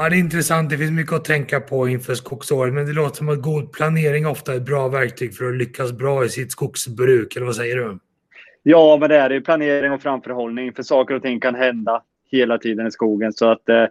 Ja, 0.00 0.08
det 0.08 0.16
är 0.16 0.18
intressant. 0.18 0.70
Det 0.70 0.78
finns 0.78 0.90
mycket 0.90 1.12
att 1.12 1.24
tänka 1.24 1.60
på 1.60 1.88
inför 1.88 2.14
skogsåret, 2.14 2.74
men 2.74 2.86
det 2.86 2.92
låter 2.92 3.16
som 3.16 3.28
att 3.28 3.42
god 3.42 3.72
planering 3.72 4.26
ofta 4.26 4.52
är 4.52 4.56
ett 4.56 4.64
bra 4.64 4.88
verktyg 4.88 5.36
för 5.36 5.44
att 5.44 5.56
lyckas 5.56 5.92
bra 5.92 6.24
i 6.24 6.28
sitt 6.28 6.52
skogsbruk. 6.52 7.36
Eller 7.36 7.46
vad 7.46 7.56
säger 7.56 7.76
du? 7.76 7.98
Ja, 8.62 8.96
men 9.00 9.08
det 9.08 9.16
är 9.16 9.30
ju 9.30 9.40
planering 9.40 9.92
och 9.92 10.02
framförhållning. 10.02 10.72
För 10.72 10.82
saker 10.82 11.14
och 11.14 11.22
ting 11.22 11.40
kan 11.40 11.54
hända 11.54 12.02
hela 12.30 12.58
tiden 12.58 12.86
i 12.86 12.90
skogen. 12.90 13.32
Så 13.32 13.50
att, 13.50 13.68
eh, 13.68 13.84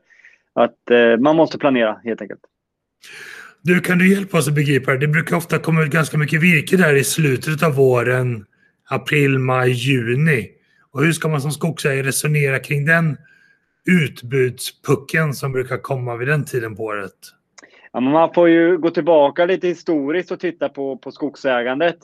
att 0.54 0.92
eh, 0.92 1.18
man 1.20 1.36
måste 1.36 1.58
planera 1.58 2.02
helt 2.04 2.22
enkelt. 2.22 2.42
Du, 3.62 3.80
kan 3.80 3.98
du 3.98 4.14
hjälpa 4.14 4.38
oss 4.38 4.48
att 4.48 4.56
begripa 4.56 4.92
det? 4.92 4.98
Det 4.98 5.08
brukar 5.08 5.36
ofta 5.36 5.60
komma 5.60 5.84
ut 5.84 5.92
ganska 5.92 6.18
mycket 6.18 6.42
virke 6.42 6.78
där 6.78 6.96
i 6.96 7.04
slutet 7.04 7.64
av 7.64 7.76
våren, 7.76 8.46
april, 8.90 9.40
maj, 9.40 9.72
juni. 9.72 10.50
Och 10.92 11.04
hur 11.04 11.12
ska 11.12 11.28
man 11.28 11.42
som 11.42 11.52
skogsägare 11.52 12.04
resonera 12.04 12.60
kring 12.60 12.86
den 12.86 13.18
utbudspucken 13.90 15.34
som 15.34 15.52
brukar 15.52 15.78
komma 15.78 16.16
vid 16.16 16.28
den 16.28 16.46
tiden 16.46 16.76
på 16.76 16.84
året? 16.84 17.14
Ja, 17.92 18.00
men 18.00 18.14
man 18.14 18.34
får 18.34 18.50
ju 18.50 18.78
gå 18.78 18.90
tillbaka 18.90 19.46
lite 19.46 19.68
historiskt 19.68 20.32
och 20.32 20.40
titta 20.40 20.70
på, 20.70 20.98
på 20.98 21.12
skogsägandet. 21.12 21.98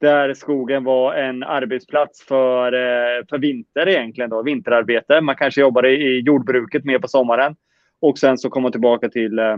Där 0.00 0.34
skogen 0.34 0.84
var 0.84 1.14
en 1.14 1.42
arbetsplats 1.42 2.22
för, 2.22 2.72
eh, 2.72 3.24
för 3.30 3.38
vinter 3.38 3.88
egentligen, 3.88 4.30
då, 4.30 4.42
vinterarbete. 4.42 5.20
Man 5.20 5.36
kanske 5.36 5.60
jobbade 5.60 5.90
i 5.90 6.20
jordbruket 6.20 6.84
mer 6.84 6.98
på 6.98 7.08
sommaren. 7.08 7.56
Och 8.00 8.18
sen 8.18 8.38
så 8.38 8.50
kom 8.50 8.62
man 8.62 8.72
tillbaka 8.72 9.08
till 9.08 9.38
eh, 9.38 9.56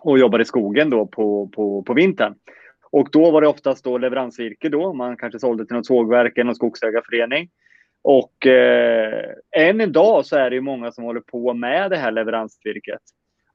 och 0.00 0.18
jobbade 0.18 0.42
i 0.42 0.46
skogen 0.46 0.90
då 0.90 1.06
på, 1.06 1.48
på, 1.48 1.82
på 1.82 1.94
vintern. 1.94 2.34
Och 2.90 3.08
då 3.12 3.30
var 3.30 3.40
det 3.40 3.48
oftast 3.48 3.84
då 3.84 3.98
leveransvirke 3.98 4.68
då. 4.68 4.92
Man 4.92 5.16
kanske 5.16 5.38
sålde 5.38 5.66
till 5.66 5.76
något 5.76 5.86
sågverk 5.86 6.38
eller 6.38 6.44
någon 6.44 6.54
skogsägarförening. 6.54 7.48
Och 8.02 8.46
eh, 8.46 9.30
än 9.56 9.80
idag 9.80 10.26
så 10.26 10.36
är 10.36 10.50
det 10.50 10.56
ju 10.56 10.62
många 10.62 10.92
som 10.92 11.04
håller 11.04 11.20
på 11.20 11.54
med 11.54 11.90
det 11.90 11.96
här 11.96 12.10
leveransvirket 12.10 13.00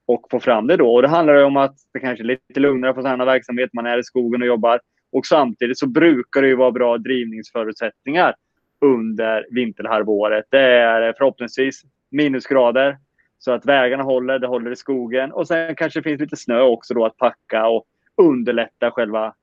och 0.06 0.28
får 0.32 0.40
fram 0.40 0.68
det 0.68 0.78
då. 0.78 0.94
Och 0.94 1.02
det 1.02 1.08
handlar 1.08 1.36
ju 1.36 1.44
om 1.44 1.58
att 1.58 1.76
det 1.94 2.00
kanske 2.00 2.24
är 2.24 2.26
lite 2.26 2.60
lugnare 2.60 2.94
på 2.94 3.02
sådana 3.02 3.26
verksamhet. 3.26 3.70
Man 3.74 3.86
är 3.86 3.98
i 3.98 4.04
skogen 4.04 4.42
och 4.42 4.48
jobbar. 4.48 4.80
Och 5.12 5.26
samtidigt 5.26 5.80
så 5.80 5.88
brukar 5.88 6.42
det 6.42 6.48
ju 6.48 6.56
vara 6.56 6.72
bra 6.72 6.98
drivningsförutsättningar 6.98 8.36
under 8.82 9.48
vinterhalvåret. 9.50 10.46
Det 10.50 10.62
är 10.62 11.14
förhoppningsvis 11.18 11.82
minusgrader 12.12 12.98
så 13.40 13.52
att 13.52 13.66
vägarna 13.66 14.04
håller, 14.04 14.40
det 14.40 14.48
håller 14.48 14.72
i 14.72 14.76
skogen. 14.76 15.32
Och 15.32 15.48
sen 15.48 15.76
kanske 15.76 16.00
det 16.00 16.04
finns 16.04 16.22
lite 16.22 16.38
snö 16.38 16.62
också 16.62 16.94
då 16.94 17.06
att 17.06 17.18
packa 17.18 17.68
och 17.68 17.86
underlätta 18.22 18.92
själva 18.92 19.34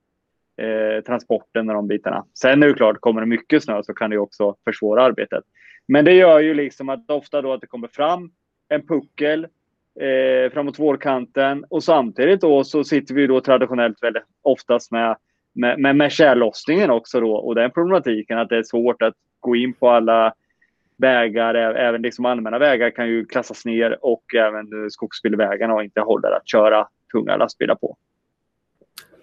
eh, 0.57 1.05
transporten 1.05 1.69
och 1.69 1.75
de 1.75 1.89
bitarna. 1.89 2.25
Sen 2.35 2.63
är 2.63 2.67
det 2.67 2.75
klart, 2.75 3.01
kommer 3.01 3.21
det 3.21 3.27
mycket 3.27 3.65
snö 3.65 3.83
så 3.83 3.95
kan 3.95 4.11
det 4.11 4.19
också 4.19 4.57
försvåra 4.65 5.03
arbetet. 5.03 5.45
Men 5.89 6.05
det 6.05 6.13
gör 6.13 6.41
ju 6.41 6.55
liksom 6.55 6.89
att 6.89 7.11
ofta 7.11 7.43
då 7.43 7.53
att 7.53 7.61
det 7.61 7.67
kommer 7.67 7.89
fram 7.89 8.31
en 8.69 8.87
puckel 8.87 9.47
eh, 10.01 10.53
framåt 10.53 10.79
vårkanten 10.79 11.65
och 11.71 11.85
samtidigt 11.85 12.41
då 12.41 12.65
så 12.65 12.85
sitter 12.85 13.15
vi 13.15 13.27
då 13.27 13.41
traditionellt 13.41 14.03
väldigt 14.03 14.25
oftast 14.43 14.91
med 14.91 15.17
med, 15.55 15.79
med, 15.81 15.97
med 15.97 16.13
tjällossningen 16.13 16.91
också 16.91 17.21
då 17.21 17.35
och 17.35 17.55
den 17.55 17.71
problematiken 17.71 18.39
att 18.39 18.49
det 18.49 18.57
är 18.57 18.63
svårt 18.63 19.03
att 19.03 19.15
gå 19.41 19.57
in 19.57 19.73
på 19.73 19.91
alla 19.91 20.35
vägar, 20.97 21.55
även 21.55 22.03
liksom 22.03 22.25
allmänna 22.25 22.59
vägar 22.59 22.91
kan 22.91 23.09
ju 23.09 23.27
klassas 23.27 23.65
ner 23.65 24.05
och 24.05 24.35
även 24.35 24.91
skogsbilvägarna 24.91 25.75
och 25.75 25.85
inte 25.85 26.01
håller 26.01 26.31
att 26.31 26.49
köra 26.49 26.89
tunga 27.13 27.37
lastbilar 27.37 27.75
på. 27.75 27.97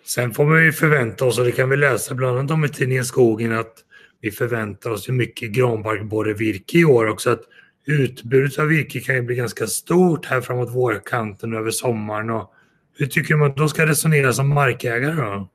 Sen 0.03 0.31
får 0.31 0.45
man 0.45 0.65
ju 0.65 0.71
förvänta 0.71 1.25
oss, 1.25 1.39
och 1.39 1.45
det 1.45 1.51
kan 1.51 1.69
vi 1.69 1.77
läsa 1.77 2.15
bland 2.15 2.37
annat 2.37 2.51
om 2.51 2.65
i 2.65 2.69
tidningen 2.69 3.05
Skogen, 3.05 3.51
att 3.51 3.73
vi 4.21 4.31
förväntar 4.31 4.89
oss 4.89 5.09
ju 5.09 5.13
mycket 5.13 5.51
granbarkborrevirke 5.51 6.77
i 6.77 6.85
år 6.85 7.07
också. 7.07 7.29
Att 7.29 7.41
utbudet 7.85 8.59
av 8.59 8.67
virke 8.67 8.99
kan 8.99 9.15
ju 9.15 9.21
bli 9.21 9.35
ganska 9.35 9.67
stort 9.67 10.25
här 10.25 10.41
framåt 10.41 10.75
vårkanten 10.75 11.53
över 11.53 11.71
sommaren. 11.71 12.29
Och 12.29 12.53
hur 12.97 13.05
tycker 13.05 13.35
man 13.35 13.49
att 13.49 13.57
de 13.57 13.69
ska 13.69 13.85
resonera 13.85 14.33
som 14.33 14.49
markägare 14.49 15.15
då? 15.15 15.49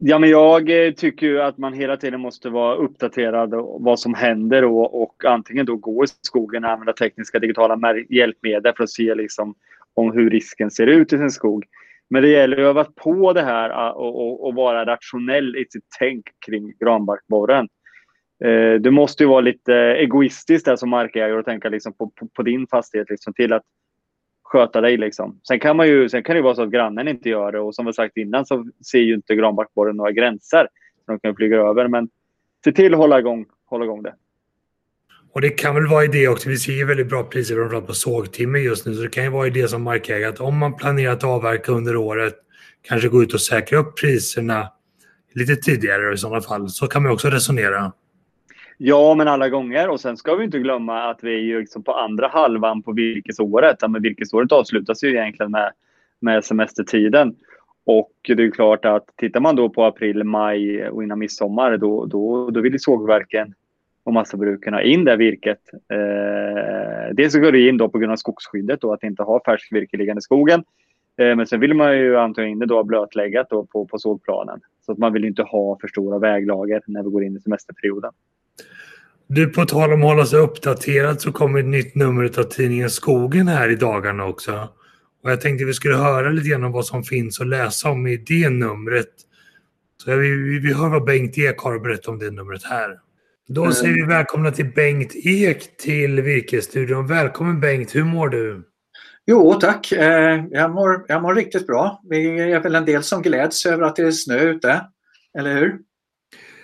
Ja, 0.00 0.18
men 0.18 0.30
jag 0.30 0.86
eh, 0.86 0.92
tycker 0.92 1.26
ju 1.26 1.42
att 1.42 1.58
man 1.58 1.72
hela 1.72 1.96
tiden 1.96 2.20
måste 2.20 2.48
vara 2.48 2.74
uppdaterad 2.74 3.54
om 3.54 3.84
vad 3.84 4.00
som 4.00 4.14
händer 4.14 4.64
och, 4.64 5.02
och 5.02 5.24
antingen 5.24 5.66
då 5.66 5.76
gå 5.76 6.04
i 6.04 6.06
skogen 6.22 6.64
och 6.64 6.70
använda 6.70 6.92
tekniska 6.92 7.38
digitala 7.38 7.94
hjälpmedel 8.08 8.72
för 8.76 8.84
att 8.84 8.90
se 8.90 9.14
liksom 9.14 9.54
om 9.94 10.12
hur 10.12 10.30
risken 10.30 10.70
ser 10.70 10.86
ut 10.86 11.12
i 11.12 11.18
sin 11.18 11.30
skog. 11.30 11.64
Men 12.10 12.22
det 12.22 12.28
gäller 12.28 12.56
att 12.56 12.62
öva 12.62 12.84
på 12.84 13.32
det 13.32 13.42
här 13.42 13.70
äh, 13.70 13.92
och, 13.92 14.26
och, 14.26 14.46
och, 14.46 14.54
vara 14.54 14.86
rationell 14.86 15.56
i 15.56 15.66
sitt 15.70 15.84
tänk 15.98 16.24
kring 16.46 16.74
granbarkborren. 16.80 17.68
Eh, 18.44 18.74
du 18.74 18.90
måste 18.90 19.22
ju 19.22 19.28
vara 19.28 19.40
lite 19.40 19.74
egoistisk 19.74 20.64
där 20.64 20.76
som 20.76 20.90
markägare 20.90 21.38
och 21.38 21.44
tänka 21.44 21.68
liksom 21.68 21.92
på, 21.92 22.10
på, 22.10 22.28
på, 22.28 22.42
din 22.42 22.66
fastighet 22.66 23.10
liksom, 23.10 23.34
till 23.34 23.52
att 23.52 23.62
sköta 24.42 24.80
dig. 24.80 24.96
Liksom. 24.96 25.40
Sen, 25.48 25.60
kan 25.60 25.76
man 25.76 25.88
ju, 25.88 26.08
sen 26.08 26.22
kan 26.22 26.36
det 26.36 26.42
vara 26.42 26.54
så 26.54 26.62
att 26.62 26.70
grannen 26.70 27.08
inte 27.08 27.28
gör 27.28 27.52
det 27.52 27.60
och 27.60 27.74
som 27.74 27.86
vi 27.86 27.92
sagt 27.92 28.16
innan 28.16 28.46
så 28.46 28.66
ser 28.90 28.98
ju 28.98 29.14
inte 29.14 29.34
granbarkborren 29.34 29.96
några 29.96 30.12
gränser. 30.12 30.68
De 31.06 31.20
kan 31.20 31.36
flyga 31.36 31.56
över. 31.56 31.88
Men 31.88 32.08
se 32.64 32.72
till 32.72 32.94
att 32.94 33.00
hålla 33.00 33.18
igång, 33.18 33.46
hålla 33.64 33.84
igång 33.84 34.02
det. 34.02 34.14
Och 35.38 35.42
det 35.42 35.50
kan 35.50 35.74
väl 35.74 35.86
vara 35.86 36.04
idé 36.04 36.28
också. 36.28 36.48
Vi 36.48 36.56
ser 36.56 36.72
ju 36.72 36.84
väldigt 36.84 37.08
bra 37.08 37.22
priser 37.22 37.54
framförallt 37.54 37.86
på 37.86 37.92
sågtimmer 37.92 38.58
just 38.58 38.86
nu. 38.86 38.94
Så 38.94 39.02
det 39.02 39.08
kan 39.08 39.24
ju 39.24 39.30
vara 39.30 39.46
idé 39.46 39.68
som 39.68 39.82
markägare 39.82 40.28
att 40.28 40.40
om 40.40 40.58
man 40.58 40.76
planerar 40.76 41.12
att 41.12 41.24
avverka 41.24 41.72
under 41.72 41.96
året 41.96 42.34
kanske 42.82 43.08
gå 43.08 43.22
ut 43.22 43.34
och 43.34 43.40
säkra 43.40 43.78
upp 43.78 44.00
priserna 44.00 44.68
lite 45.34 45.56
tidigare 45.56 46.14
i 46.14 46.16
sådana 46.16 46.40
fall. 46.40 46.68
Så 46.68 46.86
kan 46.86 47.02
man 47.02 47.12
också 47.12 47.28
resonera. 47.28 47.92
Ja, 48.78 49.14
men 49.14 49.28
alla 49.28 49.48
gånger. 49.48 49.88
Och 49.88 50.00
sen 50.00 50.16
ska 50.16 50.34
vi 50.34 50.44
inte 50.44 50.58
glömma 50.58 51.10
att 51.10 51.18
vi 51.22 51.34
är 51.34 51.40
ju 51.40 51.60
liksom 51.60 51.82
på 51.82 51.92
andra 51.92 52.28
halvan 52.28 52.82
på 52.82 52.92
virkesåret. 52.92 53.76
Ja, 53.80 53.88
men 53.88 54.02
virkesåret 54.02 54.52
avslutas 54.52 55.04
ju 55.04 55.08
egentligen 55.08 55.50
med, 55.50 55.72
med 56.20 56.44
semestertiden. 56.44 57.34
Och 57.86 58.12
det 58.26 58.42
är 58.42 58.50
klart 58.50 58.84
att 58.84 59.06
tittar 59.16 59.40
man 59.40 59.56
då 59.56 59.68
på 59.68 59.84
april, 59.84 60.24
maj 60.24 60.88
och 60.88 61.02
innan 61.02 61.18
midsommar 61.18 61.76
då, 61.76 62.06
då, 62.06 62.50
då 62.50 62.60
vill 62.60 62.80
sågverken 62.80 63.54
och 64.08 64.14
massabruken 64.14 64.74
ha 64.74 64.82
in 64.82 65.04
det 65.04 65.16
virket. 65.16 65.60
Eh, 65.92 67.14
dels 67.14 67.32
så 67.32 67.40
går 67.40 67.52
det 67.52 67.68
in 67.68 67.76
då 67.76 67.88
på 67.88 67.98
grund 67.98 68.12
av 68.12 68.16
skogsskyddet 68.16 68.84
och 68.84 68.94
att 68.94 69.02
inte 69.02 69.22
ha 69.22 69.42
färskt 69.46 69.72
virke 69.72 69.96
liggande 69.96 70.18
i 70.18 70.22
skogen. 70.22 70.64
Eh, 71.18 71.36
men 71.36 71.46
sen 71.46 71.60
vill 71.60 71.74
man 71.74 71.98
ju 71.98 72.16
antagligen 72.16 72.52
in 72.52 72.58
det 72.58 72.66
då 72.66 72.84
blötläggat 72.84 73.50
då 73.50 73.66
på, 73.66 73.86
på 73.86 73.98
sågplanen. 73.98 74.60
Så 74.86 74.92
att 74.92 74.98
man 74.98 75.12
vill 75.12 75.24
inte 75.24 75.42
ha 75.42 75.78
för 75.80 75.88
stora 75.88 76.18
väglager 76.18 76.82
när 76.86 77.02
vi 77.02 77.10
går 77.10 77.24
in 77.24 77.36
i 77.36 77.40
semesterperioden. 77.40 78.10
Du, 79.26 79.46
på 79.46 79.64
tal 79.64 79.92
om 79.92 80.02
att 80.02 80.08
hålla 80.08 80.24
sig 80.24 80.38
uppdaterad 80.38 81.20
så 81.20 81.32
kommer 81.32 81.58
ett 81.58 81.66
nytt 81.66 81.94
nummer 81.94 82.24
av 82.24 82.42
tidningen 82.42 82.90
Skogen 82.90 83.48
här 83.48 83.70
i 83.70 83.76
dagarna 83.76 84.26
också. 84.26 84.68
Och 85.22 85.30
jag 85.30 85.40
tänkte 85.40 85.64
vi 85.64 85.72
skulle 85.72 85.96
höra 85.96 86.30
lite 86.30 86.48
grann 86.48 86.64
om 86.64 86.72
vad 86.72 86.86
som 86.86 87.02
finns 87.02 87.40
att 87.40 87.46
läsa 87.46 87.90
om 87.90 88.06
i 88.06 88.16
det 88.16 88.48
numret. 88.48 89.10
Så 90.04 90.16
vi, 90.16 90.30
vi, 90.30 90.58
vi 90.58 90.74
hör 90.74 90.88
vad 90.88 91.04
Bengt 91.04 91.38
Ek 91.38 91.58
har 91.58 91.74
att 91.74 91.82
berätta 91.82 92.10
om 92.10 92.18
det 92.18 92.30
numret 92.30 92.62
här. 92.64 92.98
Då 93.50 93.72
säger 93.72 93.94
vi 93.94 94.02
välkomna 94.02 94.50
till 94.50 94.72
Bengt 94.72 95.16
Ek 95.16 95.76
till 95.76 96.20
Virkesstudion. 96.20 97.06
Välkommen 97.06 97.60
Bengt, 97.60 97.94
hur 97.94 98.04
mår 98.04 98.28
du? 98.28 98.62
Jo 99.26 99.54
tack, 99.54 99.92
eh, 99.92 100.44
jag 100.50 100.70
mår, 100.70 101.04
jag 101.08 101.22
mår 101.22 101.34
riktigt 101.34 101.66
bra. 101.66 102.02
Vi 102.08 102.40
är 102.40 102.60
väl 102.60 102.74
en 102.74 102.84
del 102.84 103.02
som 103.02 103.22
gläds 103.22 103.66
över 103.66 103.82
att 103.82 103.96
det 103.96 104.02
är 104.02 104.10
snö 104.10 104.40
ute, 104.40 104.80
eller 105.38 105.54
hur? 105.54 105.78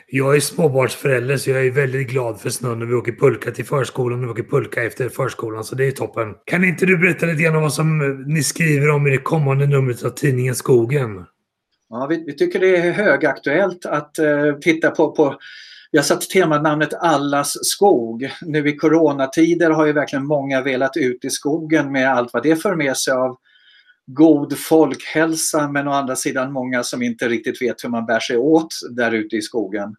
Jag 0.06 0.36
är 0.36 0.40
småbarnsförälder 0.40 1.36
så 1.36 1.50
jag 1.50 1.66
är 1.66 1.70
väldigt 1.70 2.08
glad 2.08 2.40
för 2.40 2.50
snön 2.50 2.78
när 2.78 2.86
vi 2.86 2.94
åker 2.94 3.12
pulka 3.12 3.50
till 3.50 3.64
förskolan 3.64 4.18
och 4.18 4.26
vi 4.26 4.30
åker 4.30 4.50
pulka 4.50 4.82
efter 4.82 5.08
förskolan. 5.08 5.64
Så 5.64 5.74
det 5.74 5.86
är 5.86 5.90
toppen. 5.90 6.34
Kan 6.44 6.64
inte 6.64 6.86
du 6.86 6.98
berätta 6.98 7.26
lite 7.26 7.42
grann 7.42 7.56
om 7.56 7.62
vad 7.62 7.74
som 7.74 7.98
ni 8.26 8.42
skriver 8.42 8.90
om 8.90 9.06
i 9.06 9.10
det 9.10 9.18
kommande 9.18 9.66
numret 9.66 10.02
av 10.02 10.10
tidningen 10.10 10.54
Skogen? 10.54 11.24
Ja, 11.88 12.06
vi, 12.10 12.24
vi 12.26 12.32
tycker 12.36 12.60
det 12.60 12.76
är 12.76 12.92
högaktuellt 12.92 13.86
att 13.86 14.16
uh, 14.20 14.58
titta 14.58 14.90
på, 14.90 15.12
på 15.12 15.38
jag 15.94 16.00
har 16.00 16.04
satt 16.04 16.20
temanamnet 16.20 16.94
Allas 16.94 17.52
skog. 17.62 18.30
Nu 18.40 18.68
i 18.68 18.76
coronatider 18.76 19.70
har 19.70 19.86
ju 19.86 19.92
verkligen 19.92 20.26
många 20.26 20.62
velat 20.62 20.96
ut 20.96 21.24
i 21.24 21.30
skogen 21.30 21.92
med 21.92 22.12
allt 22.12 22.32
vad 22.32 22.42
det 22.42 22.56
för 22.56 22.76
med 22.76 22.96
sig 22.96 23.14
av 23.14 23.36
god 24.06 24.58
folkhälsa 24.58 25.68
men 25.68 25.88
å 25.88 25.90
andra 25.90 26.16
sidan 26.16 26.52
många 26.52 26.82
som 26.82 27.02
inte 27.02 27.28
riktigt 27.28 27.62
vet 27.62 27.84
hur 27.84 27.88
man 27.88 28.06
bär 28.06 28.20
sig 28.20 28.36
åt 28.36 28.74
där 28.90 29.12
ute 29.12 29.36
i 29.36 29.42
skogen. 29.42 29.96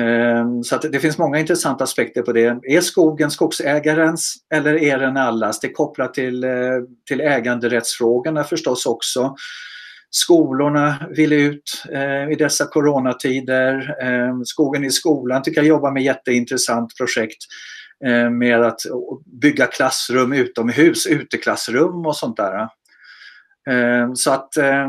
Ehm, 0.00 0.62
så 0.62 0.76
det 0.76 1.00
finns 1.00 1.18
många 1.18 1.38
intressanta 1.38 1.84
aspekter 1.84 2.22
på 2.22 2.32
det. 2.32 2.60
Är 2.62 2.80
skogen 2.80 3.30
skogsägarens 3.30 4.34
eller 4.54 4.82
är 4.82 4.98
den 4.98 5.16
allas? 5.16 5.60
Det 5.60 5.66
är 5.66 5.72
kopplat 5.72 6.14
till, 6.14 6.44
eh, 6.44 6.50
till 7.08 7.20
äganderättsfrågorna 7.20 8.44
förstås 8.44 8.86
också. 8.86 9.34
Skolorna 10.10 11.08
vill 11.10 11.32
ut 11.32 11.84
eh, 11.92 12.30
i 12.32 12.34
dessa 12.38 12.66
coronatider. 12.66 13.96
Eh, 14.02 14.40
skogen 14.44 14.84
i 14.84 14.90
skolan 14.90 15.42
tycker 15.42 15.60
jag 15.60 15.68
jobbar 15.68 15.92
med 15.92 16.02
jätteintressant 16.02 16.96
projekt 16.96 17.38
eh, 18.04 18.30
med 18.30 18.62
att 18.62 18.80
bygga 19.42 19.66
klassrum 19.66 20.32
utomhus, 20.32 21.06
uteklassrum 21.06 22.06
och 22.06 22.16
sånt 22.16 22.36
där. 22.36 22.68
Eh, 23.70 24.12
så 24.14 24.30
att 24.30 24.56
eh, 24.56 24.88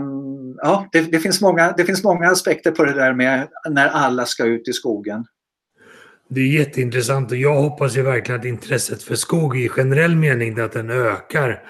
ja, 0.58 0.90
det, 0.92 1.02
det, 1.02 1.20
finns 1.20 1.42
många, 1.42 1.72
det 1.72 1.86
finns 1.86 2.04
många 2.04 2.28
aspekter 2.28 2.72
på 2.72 2.86
det 2.86 2.94
där 2.94 3.14
med 3.14 3.48
när 3.70 3.88
alla 3.88 4.26
ska 4.26 4.46
ut 4.46 4.68
i 4.68 4.74
skogen. 4.74 5.26
Det 6.30 6.42
är 6.42 6.60
jätteintressant 6.60 7.32
och 7.32 7.38
jag 7.38 7.56
hoppas 7.56 7.98
ju 7.98 8.02
verkligen 8.02 8.40
att 8.40 8.46
intresset 8.46 9.04
för 9.04 9.16
skog 9.16 9.58
i 9.58 9.70
generell 9.70 10.16
mening 10.16 10.60
att 10.60 10.72
den 10.72 10.90
ökar. 10.90 11.64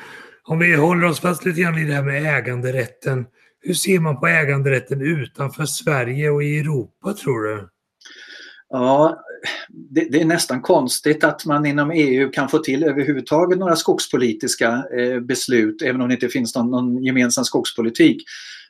Om 0.43 0.59
vi 0.59 0.75
håller 0.75 1.07
oss 1.07 1.19
fast 1.19 1.45
lite 1.45 1.61
grann 1.61 1.77
i 1.77 1.85
det 1.85 1.93
här 1.93 2.03
med 2.03 2.37
äganderätten. 2.37 3.25
Hur 3.67 3.73
ser 3.73 3.99
man 3.99 4.19
på 4.19 4.27
äganderätten 4.27 5.01
utanför 5.01 5.65
Sverige 5.65 6.29
och 6.29 6.43
i 6.43 6.59
Europa 6.59 7.13
tror 7.13 7.43
du? 7.43 7.69
Ja, 8.69 9.23
det, 9.69 10.07
det, 10.11 10.21
är 10.21 10.25
nästan 10.25 10.61
konstigt 10.61 11.23
att 11.23 11.45
man 11.45 11.65
inom 11.65 11.91
EU 11.91 12.31
kan 12.31 12.49
få 12.49 12.59
till 12.59 12.83
överhuvudtaget 12.83 13.59
några 13.59 13.75
skogspolitiska 13.75 14.83
eh, 14.97 15.19
beslut 15.19 15.81
även 15.81 16.01
om 16.01 16.07
det 16.07 16.13
inte 16.13 16.29
finns 16.29 16.55
någon, 16.55 16.71
någon, 16.71 17.03
gemensam 17.03 17.43
skogspolitik. 17.43 18.23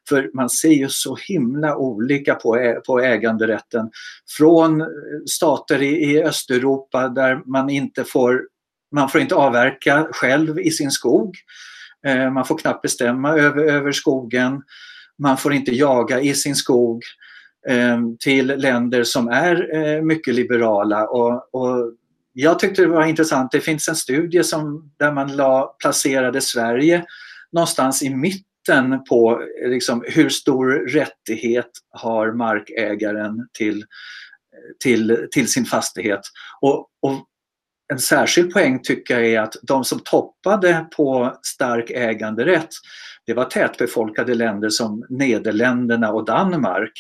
För 0.09 0.29
man 0.33 0.49
ser 0.49 0.73
ju 0.73 0.89
så 0.89 1.17
himla 1.27 1.75
olika 1.75 2.35
på, 2.35 2.81
på 2.87 2.99
äganderätten. 2.99 3.89
Från 4.37 4.81
eh, 4.81 4.87
stater 5.25 5.81
i, 5.81 6.11
i 6.11 6.23
Östeuropa 6.23 7.09
där 7.09 7.41
man 7.45 7.69
inte 7.69 8.03
får, 8.03 8.41
man 8.95 9.09
får 9.09 9.21
inte 9.21 9.35
avverka 9.35 10.07
själv 10.11 10.59
i 10.59 10.71
sin 10.71 10.91
skog. 10.91 11.35
Eh, 12.07 12.31
man 12.31 12.45
får 12.45 12.57
knappt 12.57 12.81
bestämma 12.81 13.37
över, 13.37 13.63
över 13.63 13.91
skogen. 13.91 14.61
Man 15.17 15.37
får 15.37 15.53
inte 15.53 15.71
jaga 15.71 16.21
i 16.21 16.33
sin 16.33 16.55
skog. 16.55 17.03
Eh, 17.67 17.99
till 18.19 18.47
länder 18.47 19.03
som 19.03 19.27
är 19.27 19.75
eh, 19.75 20.01
mycket 20.01 20.35
liberala. 20.35 21.07
Och, 21.07 21.55
och, 21.55 21.93
jag 22.33 22.59
tyckte 22.59 22.81
det 22.81 22.87
var 22.87 23.05
intressant, 23.05 23.51
det 23.51 23.59
finns 23.59 23.87
en 23.87 23.95
studie 23.95 24.43
som, 24.43 24.91
där 24.97 25.11
man 25.11 25.35
la, 25.35 25.75
placerade 25.79 26.41
Sverige 26.41 27.05
någonstans 27.51 28.03
i 28.03 28.09
mitten 28.09 29.03
på 29.09 29.41
liksom, 29.65 30.03
hur 30.07 30.29
stor 30.29 30.67
rättighet 30.89 31.69
har 31.89 32.31
markägaren 32.31 33.47
till, 33.57 33.85
till, 34.83 35.27
till 35.31 35.47
sin 35.47 35.65
fastighet. 35.65 36.21
Och, 36.61 36.79
och 37.01 37.25
en 37.93 37.99
särskild 37.99 38.53
poäng 38.53 38.79
tycker 38.83 39.19
jag 39.19 39.27
är 39.27 39.41
att 39.41 39.55
de 39.61 39.83
som 39.83 39.99
toppade 39.99 40.87
på 40.95 41.37
stark 41.41 41.91
äganderätt 41.91 42.69
det 43.25 43.33
var 43.33 43.45
tätbefolkade 43.45 44.33
länder 44.33 44.69
som 44.69 45.05
Nederländerna 45.09 46.11
och 46.11 46.25
Danmark. 46.25 46.91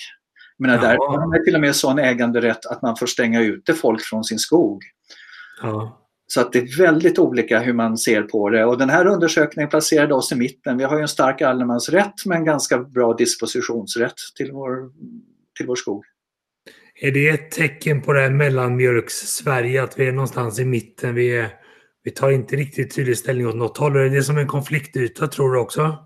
Men 0.57 0.81
där 0.81 0.97
har 0.97 1.27
man 1.27 1.43
till 1.45 1.55
och 1.55 1.61
med 1.61 1.75
sån 1.75 1.99
äganderätt 1.99 2.65
att 2.65 2.81
man 2.81 2.95
får 2.97 3.05
stänga 3.05 3.41
ute 3.41 3.73
folk 3.73 4.01
från 4.01 4.23
sin 4.23 4.39
skog. 4.39 4.83
Ja. 5.61 6.03
Så 6.27 6.41
att 6.41 6.53
det 6.53 6.59
är 6.59 6.77
väldigt 6.77 7.19
olika 7.19 7.59
hur 7.59 7.73
man 7.73 7.97
ser 7.97 8.21
på 8.21 8.49
det 8.49 8.65
och 8.65 8.77
den 8.77 8.89
här 8.89 9.07
undersökningen 9.07 9.69
placerade 9.69 10.13
oss 10.13 10.31
i 10.31 10.35
mitten. 10.35 10.77
Vi 10.77 10.83
har 10.83 10.95
ju 10.95 11.01
en 11.01 11.07
stark 11.07 11.41
allemansrätt 11.41 12.25
men 12.25 12.45
ganska 12.45 12.77
bra 12.79 13.13
dispositionsrätt 13.13 14.15
till 14.35 14.51
vår, 14.51 14.91
till 15.57 15.67
vår 15.67 15.75
skog. 15.75 16.05
Är 16.99 17.11
det 17.11 17.29
ett 17.29 17.51
tecken 17.51 18.01
på 18.01 18.13
det 18.13 18.21
här 18.21 18.29
mellanmjölks-Sverige 18.29 19.83
att 19.83 19.99
vi 19.99 20.07
är 20.07 20.11
någonstans 20.11 20.59
i 20.59 20.65
mitten? 20.65 21.15
Vi, 21.15 21.37
är, 21.37 21.49
vi 22.03 22.11
tar 22.11 22.31
inte 22.31 22.55
riktigt 22.55 22.95
tydlig 22.95 23.17
ställning 23.17 23.47
åt 23.47 23.55
något 23.55 23.77
håll. 23.77 23.95
Är 23.95 24.09
det 24.09 24.23
som 24.23 24.37
en 24.37 24.47
konfliktyta 24.47 25.27
tror 25.27 25.53
du 25.53 25.59
också? 25.59 25.97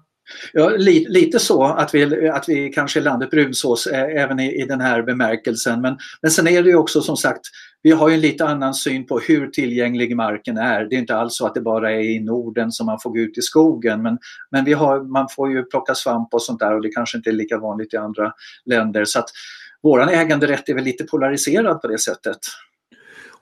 Ja, 0.54 0.70
li, 0.70 1.06
lite 1.10 1.40
så 1.40 1.64
att 1.64 1.96
vi, 1.96 2.30
att 2.30 2.50
vi 2.50 2.70
kanske 2.70 3.00
är 3.00 3.04
landet 3.04 3.30
brunsås 3.30 3.88
även 3.88 4.40
i, 4.40 4.62
i 4.62 4.66
den 4.66 4.82
här 4.82 5.02
bemärkelsen. 5.02 5.82
Men, 5.82 5.98
men 6.22 6.32
sen 6.32 6.48
är 6.48 6.64
det 6.64 6.70
ju 6.70 6.76
också 6.76 7.02
som 7.02 7.18
sagt, 7.18 7.42
vi 7.84 7.92
har 7.92 8.10
ju 8.10 8.16
en 8.16 8.22
lite 8.22 8.46
annan 8.46 8.74
syn 8.74 9.08
på 9.08 9.20
hur 9.20 9.48
tillgänglig 9.48 10.16
marken 10.16 10.58
är. 10.58 10.86
Det 10.86 10.96
är 10.96 11.00
inte 11.00 11.16
alls 11.16 11.36
så 11.36 11.46
att 11.46 11.56
det 11.56 11.62
bara 11.62 11.92
är 11.92 12.00
i 12.00 12.20
Norden 12.20 12.72
som 12.72 12.86
man 12.86 13.00
får 13.04 13.10
gå 13.10 13.18
ut 13.18 13.38
i 13.38 13.42
skogen. 13.42 14.02
Men, 14.02 14.18
men 14.52 14.66
vi 14.66 14.74
har, 14.74 15.04
man 15.04 15.28
får 15.36 15.52
ju 15.52 15.64
plocka 15.64 15.96
svamp 15.96 16.34
och 16.34 16.42
sånt 16.42 16.60
där 16.60 16.76
och 16.76 16.82
det 16.82 16.90
kanske 16.90 17.18
inte 17.18 17.30
är 17.30 17.34
lika 17.34 17.58
vanligt 17.58 17.94
i 17.94 17.98
andra 17.98 18.34
länder. 18.66 19.06
Så 19.06 19.20
att 19.20 19.30
våran 19.84 20.10
äganderätt 20.10 20.70
är 20.70 20.74
väl 20.74 20.84
lite 20.84 21.04
polariserad 21.04 21.82
på 21.82 21.88
det 21.88 22.00
sättet. 22.00 22.38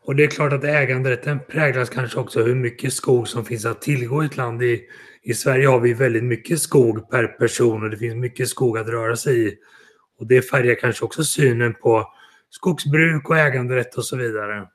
Och 0.01 0.15
det 0.15 0.23
är 0.23 0.27
klart 0.27 0.53
att 0.53 0.63
äganderätten 0.63 1.39
präglas 1.47 1.89
kanske 1.89 2.19
också 2.19 2.43
hur 2.43 2.55
mycket 2.55 2.93
skog 2.93 3.27
som 3.27 3.45
finns 3.45 3.65
att 3.65 3.81
tillgå 3.81 4.23
i 4.23 4.25
ett 4.25 4.37
land. 4.37 4.63
I, 4.63 4.81
I 5.23 5.33
Sverige 5.33 5.67
har 5.67 5.79
vi 5.79 5.93
väldigt 5.93 6.23
mycket 6.23 6.59
skog 6.59 7.09
per 7.09 7.27
person 7.27 7.83
och 7.83 7.89
det 7.89 7.97
finns 7.97 8.15
mycket 8.15 8.49
skog 8.49 8.77
att 8.77 8.87
röra 8.87 9.15
sig 9.15 9.47
i. 9.47 9.55
Och 10.19 10.27
det 10.27 10.41
färgar 10.41 10.75
kanske 10.75 11.05
också 11.05 11.23
synen 11.23 11.73
på 11.73 12.13
skogsbruk 12.49 13.29
och 13.29 13.37
äganderätt 13.37 13.95
och 13.95 14.05
så 14.05 14.17
vidare. 14.17 14.67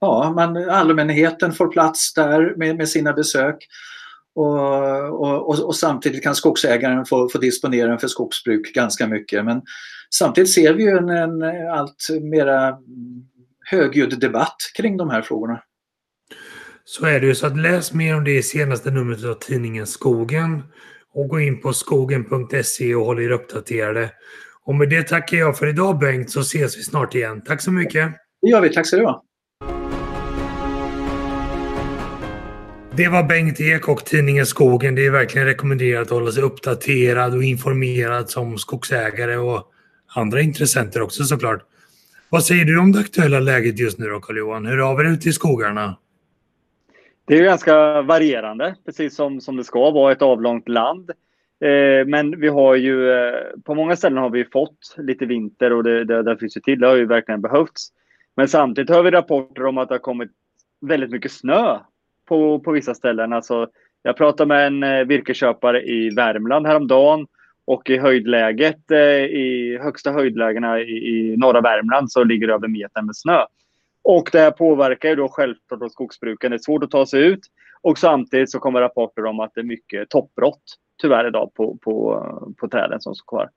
Ja, 0.00 0.32
man, 0.36 0.70
allmänheten 0.70 1.52
får 1.52 1.68
plats 1.68 2.14
där 2.14 2.54
med, 2.56 2.76
med 2.76 2.88
sina 2.88 3.12
besök. 3.12 3.56
Och, 4.40 5.48
och, 5.48 5.66
och, 5.66 5.76
samtidigt 5.76 6.22
kan 6.22 6.34
skogsägaren 6.34 7.06
få, 7.06 7.28
få 7.28 7.38
disponera 7.38 7.88
den 7.88 7.98
för 7.98 8.08
skogsbruk 8.08 8.74
ganska 8.74 9.06
mycket. 9.06 9.44
Men 9.44 9.62
samtidigt 10.14 10.50
ser 10.50 10.74
vi 10.74 10.82
ju 10.82 10.90
en, 10.90 11.08
en 11.08 11.42
allt 11.70 12.06
mera 12.20 12.76
högljudd 13.64 14.20
debatt 14.20 14.56
kring 14.76 14.96
de 14.96 15.10
här 15.10 15.22
frågorna. 15.22 15.62
Så 16.84 17.06
är 17.06 17.20
det 17.20 17.26
ju. 17.26 17.34
Så 17.34 17.46
att 17.46 17.58
läs 17.58 17.92
mer 17.92 18.16
om 18.16 18.24
det 18.24 18.36
i 18.36 18.42
senaste 18.42 18.90
numret 18.90 19.24
av 19.24 19.34
tidningen 19.34 19.86
Skogen 19.86 20.62
och 21.14 21.28
gå 21.28 21.40
in 21.40 21.60
på 21.60 21.72
skogen.se 21.72 22.94
och 22.94 23.04
håll 23.04 23.20
er 23.20 23.30
uppdaterade. 23.30 24.10
Och 24.64 24.74
med 24.74 24.88
det 24.88 25.02
tackar 25.02 25.36
jag 25.36 25.58
för 25.58 25.66
idag 25.66 25.98
Bengt 25.98 26.30
så 26.30 26.40
ses 26.40 26.78
vi 26.78 26.82
snart 26.82 27.14
igen. 27.14 27.42
Tack 27.44 27.62
så 27.62 27.72
mycket! 27.72 28.12
Det 28.42 28.48
gör 28.48 28.60
vi. 28.60 28.68
Tack 28.68 28.86
så 28.86 28.96
du 28.96 29.04
ha. 29.04 29.24
Det 33.00 33.08
var 33.08 33.22
Bengt 33.22 33.60
Ek 33.60 33.88
och 33.88 34.04
tidningen 34.04 34.46
Skogen. 34.46 34.94
Det 34.94 35.06
är 35.06 35.10
verkligen 35.10 35.46
rekommenderat 35.46 36.02
att 36.02 36.10
hålla 36.10 36.30
sig 36.30 36.42
uppdaterad 36.42 37.34
och 37.34 37.42
informerad 37.42 38.30
som 38.30 38.58
skogsägare 38.58 39.36
och 39.36 39.72
andra 40.14 40.40
intressenter 40.40 41.02
också 41.02 41.24
såklart. 41.24 41.62
Vad 42.30 42.44
säger 42.44 42.64
du 42.64 42.78
om 42.78 42.92
det 42.92 42.98
aktuella 42.98 43.40
läget 43.40 43.78
just 43.78 43.98
nu 43.98 44.06
då 44.06 44.20
Carl-Johan? 44.20 44.66
Hur 44.66 44.78
har 44.78 44.96
vi 44.96 45.04
det 45.04 45.10
ute 45.10 45.28
i 45.28 45.32
skogarna? 45.32 45.96
Det 47.26 47.38
är 47.38 47.44
ganska 47.44 48.02
varierande, 48.02 48.74
precis 48.84 49.16
som, 49.16 49.40
som 49.40 49.56
det 49.56 49.64
ska 49.64 49.90
vara 49.90 50.12
ett 50.12 50.22
avlångt 50.22 50.68
land. 50.68 51.10
Eh, 51.64 52.06
men 52.06 52.40
vi 52.40 52.48
har 52.48 52.74
ju, 52.74 53.10
eh, 53.10 53.34
på 53.64 53.74
många 53.74 53.96
ställen 53.96 54.18
har 54.18 54.30
vi 54.30 54.44
fått 54.44 54.94
lite 54.96 55.26
vinter 55.26 55.72
och 55.72 55.84
det, 55.84 56.04
det, 56.04 56.22
det 56.22 56.38
finns 56.38 56.56
ju 56.56 56.60
till, 56.60 56.80
det 56.80 56.86
har 56.86 56.96
ju 56.96 57.06
verkligen 57.06 57.40
behövts. 57.40 57.88
Men 58.36 58.48
samtidigt 58.48 58.90
har 58.90 59.02
vi 59.02 59.10
rapporter 59.10 59.66
om 59.66 59.78
att 59.78 59.88
det 59.88 59.94
har 59.94 59.98
kommit 60.00 60.30
väldigt 60.80 61.10
mycket 61.10 61.32
snö 61.32 61.78
på, 62.30 62.60
på 62.60 62.72
vissa 62.72 62.94
ställen. 62.94 63.32
Alltså, 63.32 63.66
jag 64.02 64.16
pratade 64.16 64.48
med 64.48 64.66
en 64.66 64.82
eh, 64.82 65.04
virkesköpare 65.04 65.82
i 65.82 66.10
Värmland 66.10 66.66
häromdagen 66.66 67.26
och 67.64 67.90
i 67.90 67.98
höjdläget, 67.98 68.90
eh, 68.90 69.24
i 69.24 69.78
högsta 69.82 70.12
höjdlägena 70.12 70.80
i, 70.80 70.82
i 70.82 71.36
norra 71.36 71.60
Värmland 71.60 72.12
så 72.12 72.24
ligger 72.24 72.46
det 72.46 72.54
över 72.54 72.68
metern 72.68 73.06
med 73.06 73.16
snö. 73.16 73.44
Och 74.02 74.28
det 74.32 74.38
här 74.38 74.50
påverkar 74.50 75.08
ju 75.08 75.14
då 75.14 75.28
självklart 75.28 75.92
skogsbruken. 75.92 76.50
Det 76.50 76.56
är 76.56 76.58
svårt 76.58 76.84
att 76.84 76.90
ta 76.90 77.06
sig 77.06 77.26
ut 77.26 77.40
och 77.82 77.98
samtidigt 77.98 78.50
så 78.50 78.58
kommer 78.58 78.80
rapporter 78.80 79.24
om 79.24 79.40
att 79.40 79.54
det 79.54 79.60
är 79.60 79.64
mycket 79.64 80.10
toppbrott 80.10 80.62
tyvärr 81.02 81.28
idag 81.28 81.50
på, 81.54 81.78
på, 81.82 82.24
på 82.58 82.68
träden 82.68 83.00
som 83.00 83.14
står 83.14 83.26
kvar. 83.26 83.48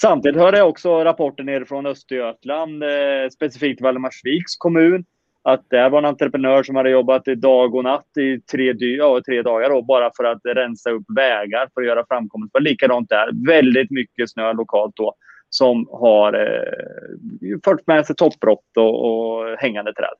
Samtidigt 0.00 0.40
hörde 0.40 0.58
jag 0.58 0.68
också 0.68 1.04
rapporter 1.04 1.44
nerifrån 1.44 1.86
Östergötland, 1.86 2.82
eh, 2.82 3.28
specifikt 3.32 3.80
Valdemarsviks 3.80 4.56
kommun, 4.56 5.04
att 5.44 5.66
det 5.70 5.88
var 5.88 5.98
en 5.98 6.04
entreprenör 6.04 6.62
som 6.62 6.76
hade 6.76 6.90
jobbat 6.90 7.24
dag 7.24 7.74
och 7.74 7.84
natt 7.84 8.16
i 8.18 8.40
tre, 8.40 8.72
ja, 8.78 9.20
tre 9.26 9.42
dagar 9.42 9.70
då, 9.70 9.82
bara 9.82 10.10
för 10.16 10.24
att 10.24 10.40
rensa 10.44 10.90
upp 10.90 11.04
vägar 11.16 11.68
för 11.74 11.80
att 11.80 11.86
göra 11.86 12.04
framkomligt. 12.08 12.52
Det 12.52 12.56
var 12.58 12.64
likadant 12.64 13.08
där. 13.08 13.46
Väldigt 13.46 13.90
mycket 13.90 14.30
snö 14.30 14.52
lokalt 14.52 14.96
då 14.96 15.14
som 15.54 15.88
har 15.90 16.32
eh, 16.32 17.58
fört 17.64 17.86
med 17.86 18.06
sig 18.06 18.16
toppbrott 18.16 18.76
och, 18.76 19.04
och 19.04 19.56
hängande 19.58 19.92
träd. 19.94 20.14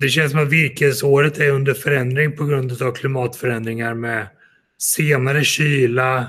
Det 0.00 0.08
känns 0.08 0.30
som 0.30 0.42
att 0.42 0.52
virkesåret 0.52 1.38
är 1.38 1.50
under 1.50 1.74
förändring 1.74 2.36
på 2.36 2.44
grund 2.44 2.82
av 2.82 2.92
klimatförändringar 2.92 3.94
med 3.94 4.26
senare 4.78 5.44
kyla, 5.44 6.26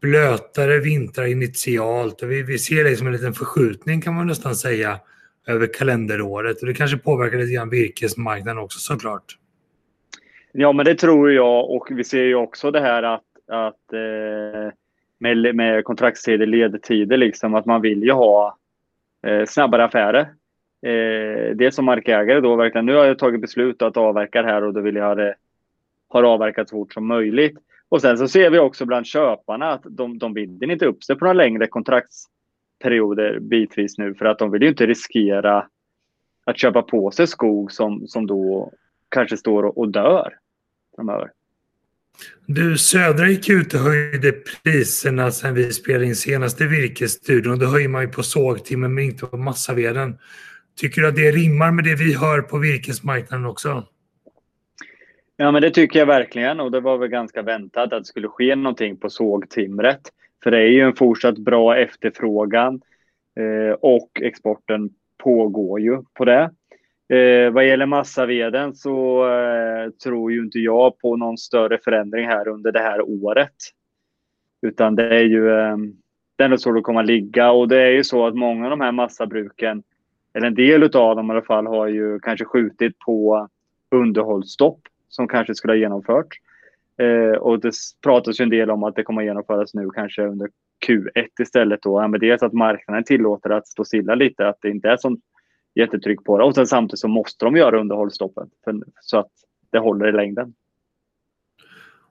blötare 0.00 0.78
vintrar 0.78 1.26
initialt. 1.26 2.22
Vi, 2.22 2.42
vi 2.42 2.58
ser 2.58 2.84
liksom 2.84 3.06
en 3.06 3.12
liten 3.12 3.34
förskjutning 3.34 4.00
kan 4.00 4.14
man 4.14 4.26
nästan 4.26 4.54
säga 4.54 5.00
över 5.46 5.66
kalenderåret. 5.66 6.60
Och 6.60 6.66
det 6.66 6.74
kanske 6.74 6.98
påverkar 6.98 7.38
lite 7.38 7.52
grann 7.52 7.70
virkesmarknaden 7.70 8.62
också 8.62 8.78
såklart. 8.78 9.38
Ja, 10.52 10.72
men 10.72 10.84
det 10.84 10.94
tror 10.94 11.32
jag 11.32 11.70
och 11.70 11.88
vi 11.90 12.04
ser 12.04 12.22
ju 12.22 12.34
också 12.34 12.70
det 12.70 12.80
här 12.80 13.02
att, 13.02 13.24
att 13.48 13.92
eh, 13.92 14.72
med, 15.18 15.54
med 15.54 15.84
kontraktstider, 15.84 16.46
ledtider, 16.46 17.16
liksom 17.16 17.54
att 17.54 17.66
man 17.66 17.80
vill 17.80 18.02
ju 18.02 18.12
ha 18.12 18.58
eh, 19.26 19.44
snabbare 19.46 19.84
affärer. 19.84 20.20
Eh, 20.86 21.56
det 21.56 21.74
som 21.74 21.84
markägare 21.84 22.40
då 22.40 22.56
verkligen, 22.56 22.86
nu 22.86 22.94
har 22.94 23.04
jag 23.04 23.18
tagit 23.18 23.40
beslut 23.40 23.82
att 23.82 23.96
avverka 23.96 24.42
det 24.42 24.48
här 24.48 24.64
och 24.64 24.72
då 24.72 24.80
vill 24.80 24.96
jag 24.96 25.04
ha 25.04 25.14
det 25.14 25.34
har 26.08 26.22
avverkat 26.22 26.68
så 26.68 26.76
fort 26.76 26.92
som 26.92 27.06
möjligt. 27.06 27.58
Och 27.88 28.00
sen 28.00 28.18
så 28.18 28.28
ser 28.28 28.50
vi 28.50 28.58
också 28.58 28.86
bland 28.86 29.06
köparna 29.06 29.72
att 29.72 29.82
de, 29.84 30.18
de 30.18 30.34
binder 30.34 30.70
inte 30.70 30.86
upp 30.86 31.04
sig 31.04 31.16
på 31.16 31.24
några 31.24 31.32
längre 31.32 31.66
kontrakts 31.66 32.24
kontraktsperioder 32.82 33.40
bitvis 33.40 33.98
nu 33.98 34.14
för 34.14 34.24
att 34.24 34.38
de 34.38 34.50
vill 34.50 34.62
ju 34.62 34.68
inte 34.68 34.86
riskera 34.86 35.66
att 36.46 36.58
köpa 36.58 36.82
på 36.82 37.10
sig 37.10 37.26
skog 37.26 37.72
som, 37.72 38.06
som 38.06 38.26
då 38.26 38.72
kanske 39.08 39.36
står 39.36 39.62
och, 39.62 39.78
och 39.78 39.88
dör 39.88 40.32
framöver. 40.96 41.30
Du, 42.46 42.78
Södra 42.78 43.28
gick 43.28 43.48
ut 43.48 43.74
och 43.74 43.80
höjde 43.80 44.32
priserna 44.32 45.30
sen 45.30 45.54
vi 45.54 45.72
spelade 45.72 46.04
in 46.04 46.16
senaste 46.16 46.66
virkesstudion. 46.66 47.58
Då 47.58 47.66
höjer 47.66 47.88
man 47.88 48.02
ju 48.02 48.08
på 48.08 48.22
sågtimmer 48.22 48.88
men 48.88 49.04
inte 49.04 49.26
på 49.26 49.36
massaveden. 49.36 50.18
Tycker 50.76 51.02
du 51.02 51.08
att 51.08 51.16
det 51.16 51.30
rimmar 51.30 51.72
med 51.72 51.84
det 51.84 51.94
vi 51.94 52.14
hör 52.14 52.42
på 52.42 52.58
virkesmarknaden 52.58 53.46
också? 53.46 53.84
Ja, 55.36 55.50
men 55.50 55.62
det 55.62 55.70
tycker 55.70 55.98
jag 55.98 56.06
verkligen 56.06 56.60
och 56.60 56.70
det 56.70 56.80
var 56.80 56.98
väl 56.98 57.08
ganska 57.08 57.42
väntat 57.42 57.92
att 57.92 58.02
det 58.02 58.04
skulle 58.04 58.28
ske 58.28 58.56
någonting 58.56 58.96
på 58.96 59.10
sågtimret. 59.10 60.00
För 60.42 60.50
det 60.50 60.58
är 60.58 60.68
ju 60.68 60.80
en 60.80 60.96
fortsatt 60.96 61.38
bra 61.38 61.76
efterfrågan 61.76 62.80
eh, 63.36 63.74
och 63.80 64.10
exporten 64.22 64.90
pågår 65.18 65.80
ju 65.80 66.02
på 66.14 66.24
det. 66.24 66.50
Eh, 67.16 67.50
vad 67.50 67.66
gäller 67.66 67.86
massaveden 67.86 68.74
så 68.74 69.28
eh, 69.30 69.90
tror 69.90 70.32
ju 70.32 70.40
inte 70.40 70.58
jag 70.58 70.98
på 70.98 71.16
någon 71.16 71.38
större 71.38 71.78
förändring 71.78 72.26
här 72.26 72.48
under 72.48 72.72
det 72.72 72.80
här 72.80 73.02
året. 73.02 73.56
Utan 74.62 74.94
det 74.94 75.16
är 75.16 75.24
ju 75.24 75.50
eh, 75.50 75.76
det 76.36 76.44
är 76.44 76.56
så 76.56 76.72
det 76.72 76.80
kommer 76.80 77.00
att 77.00 77.06
ligga 77.06 77.50
och 77.50 77.68
det 77.68 77.82
är 77.82 77.90
ju 77.90 78.04
så 78.04 78.26
att 78.26 78.34
många 78.34 78.64
av 78.64 78.70
de 78.70 78.80
här 78.80 78.92
massabruken, 78.92 79.82
eller 80.34 80.46
en 80.46 80.54
del 80.54 80.82
av 80.82 81.16
dem 81.16 81.30
i 81.30 81.32
alla 81.32 81.42
fall, 81.42 81.66
har 81.66 81.86
ju 81.88 82.18
kanske 82.20 82.44
skjutit 82.44 82.98
på 82.98 83.48
underhållsstopp 83.90 84.80
som 85.08 85.28
kanske 85.28 85.54
skulle 85.54 85.72
ha 85.72 85.78
genomförts. 85.78 86.38
Eh, 87.02 87.36
och 87.36 87.60
det 87.60 87.72
pratas 88.02 88.40
ju 88.40 88.42
en 88.42 88.50
del 88.50 88.70
om 88.70 88.84
att 88.84 88.96
det 88.96 89.02
kommer 89.02 89.22
att 89.22 89.26
genomföras 89.26 89.74
nu 89.74 89.90
kanske 89.90 90.22
under 90.22 90.48
Q1 90.86 91.28
istället. 91.42 91.82
Då. 91.82 92.00
Ja, 92.00 92.08
men 92.08 92.20
dels 92.20 92.42
att 92.42 92.52
marknaden 92.52 93.04
tillåter 93.04 93.50
att 93.50 93.68
stå 93.68 93.84
stilla 93.84 94.14
lite, 94.14 94.48
att 94.48 94.58
det 94.60 94.70
inte 94.70 94.88
är 94.88 94.96
sånt 94.96 95.20
jättetryck 95.74 96.24
på 96.24 96.38
det. 96.38 96.44
Och 96.44 96.54
sen 96.54 96.66
samtidigt 96.66 96.98
så 96.98 97.08
måste 97.08 97.44
de 97.44 97.56
göra 97.56 97.80
underhållsstoppen 97.80 98.48
för, 98.64 98.80
så 99.00 99.18
att 99.18 99.30
det 99.72 99.78
håller 99.78 100.08
i 100.08 100.12
längden. 100.12 100.54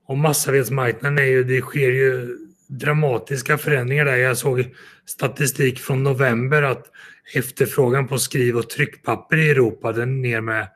Och 0.06 0.18
massavedsmarknaden 0.18 1.18
är 1.18 1.24
ju, 1.24 1.44
det 1.44 1.62
sker 1.62 1.92
ju 1.92 2.38
dramatiska 2.68 3.58
förändringar 3.58 4.06
där. 4.06 4.16
Jag 4.16 4.38
såg 4.38 4.76
statistik 5.06 5.80
från 5.80 6.04
november 6.04 6.64
att 6.64 6.92
efterfrågan 7.36 8.08
på 8.08 8.18
skriv 8.18 8.58
och 8.58 8.70
tryckpapper 8.70 9.38
i 9.38 9.50
Europa 9.50 9.92
den 9.92 10.10
är 10.10 10.30
ner 10.30 10.42
med 10.42 10.68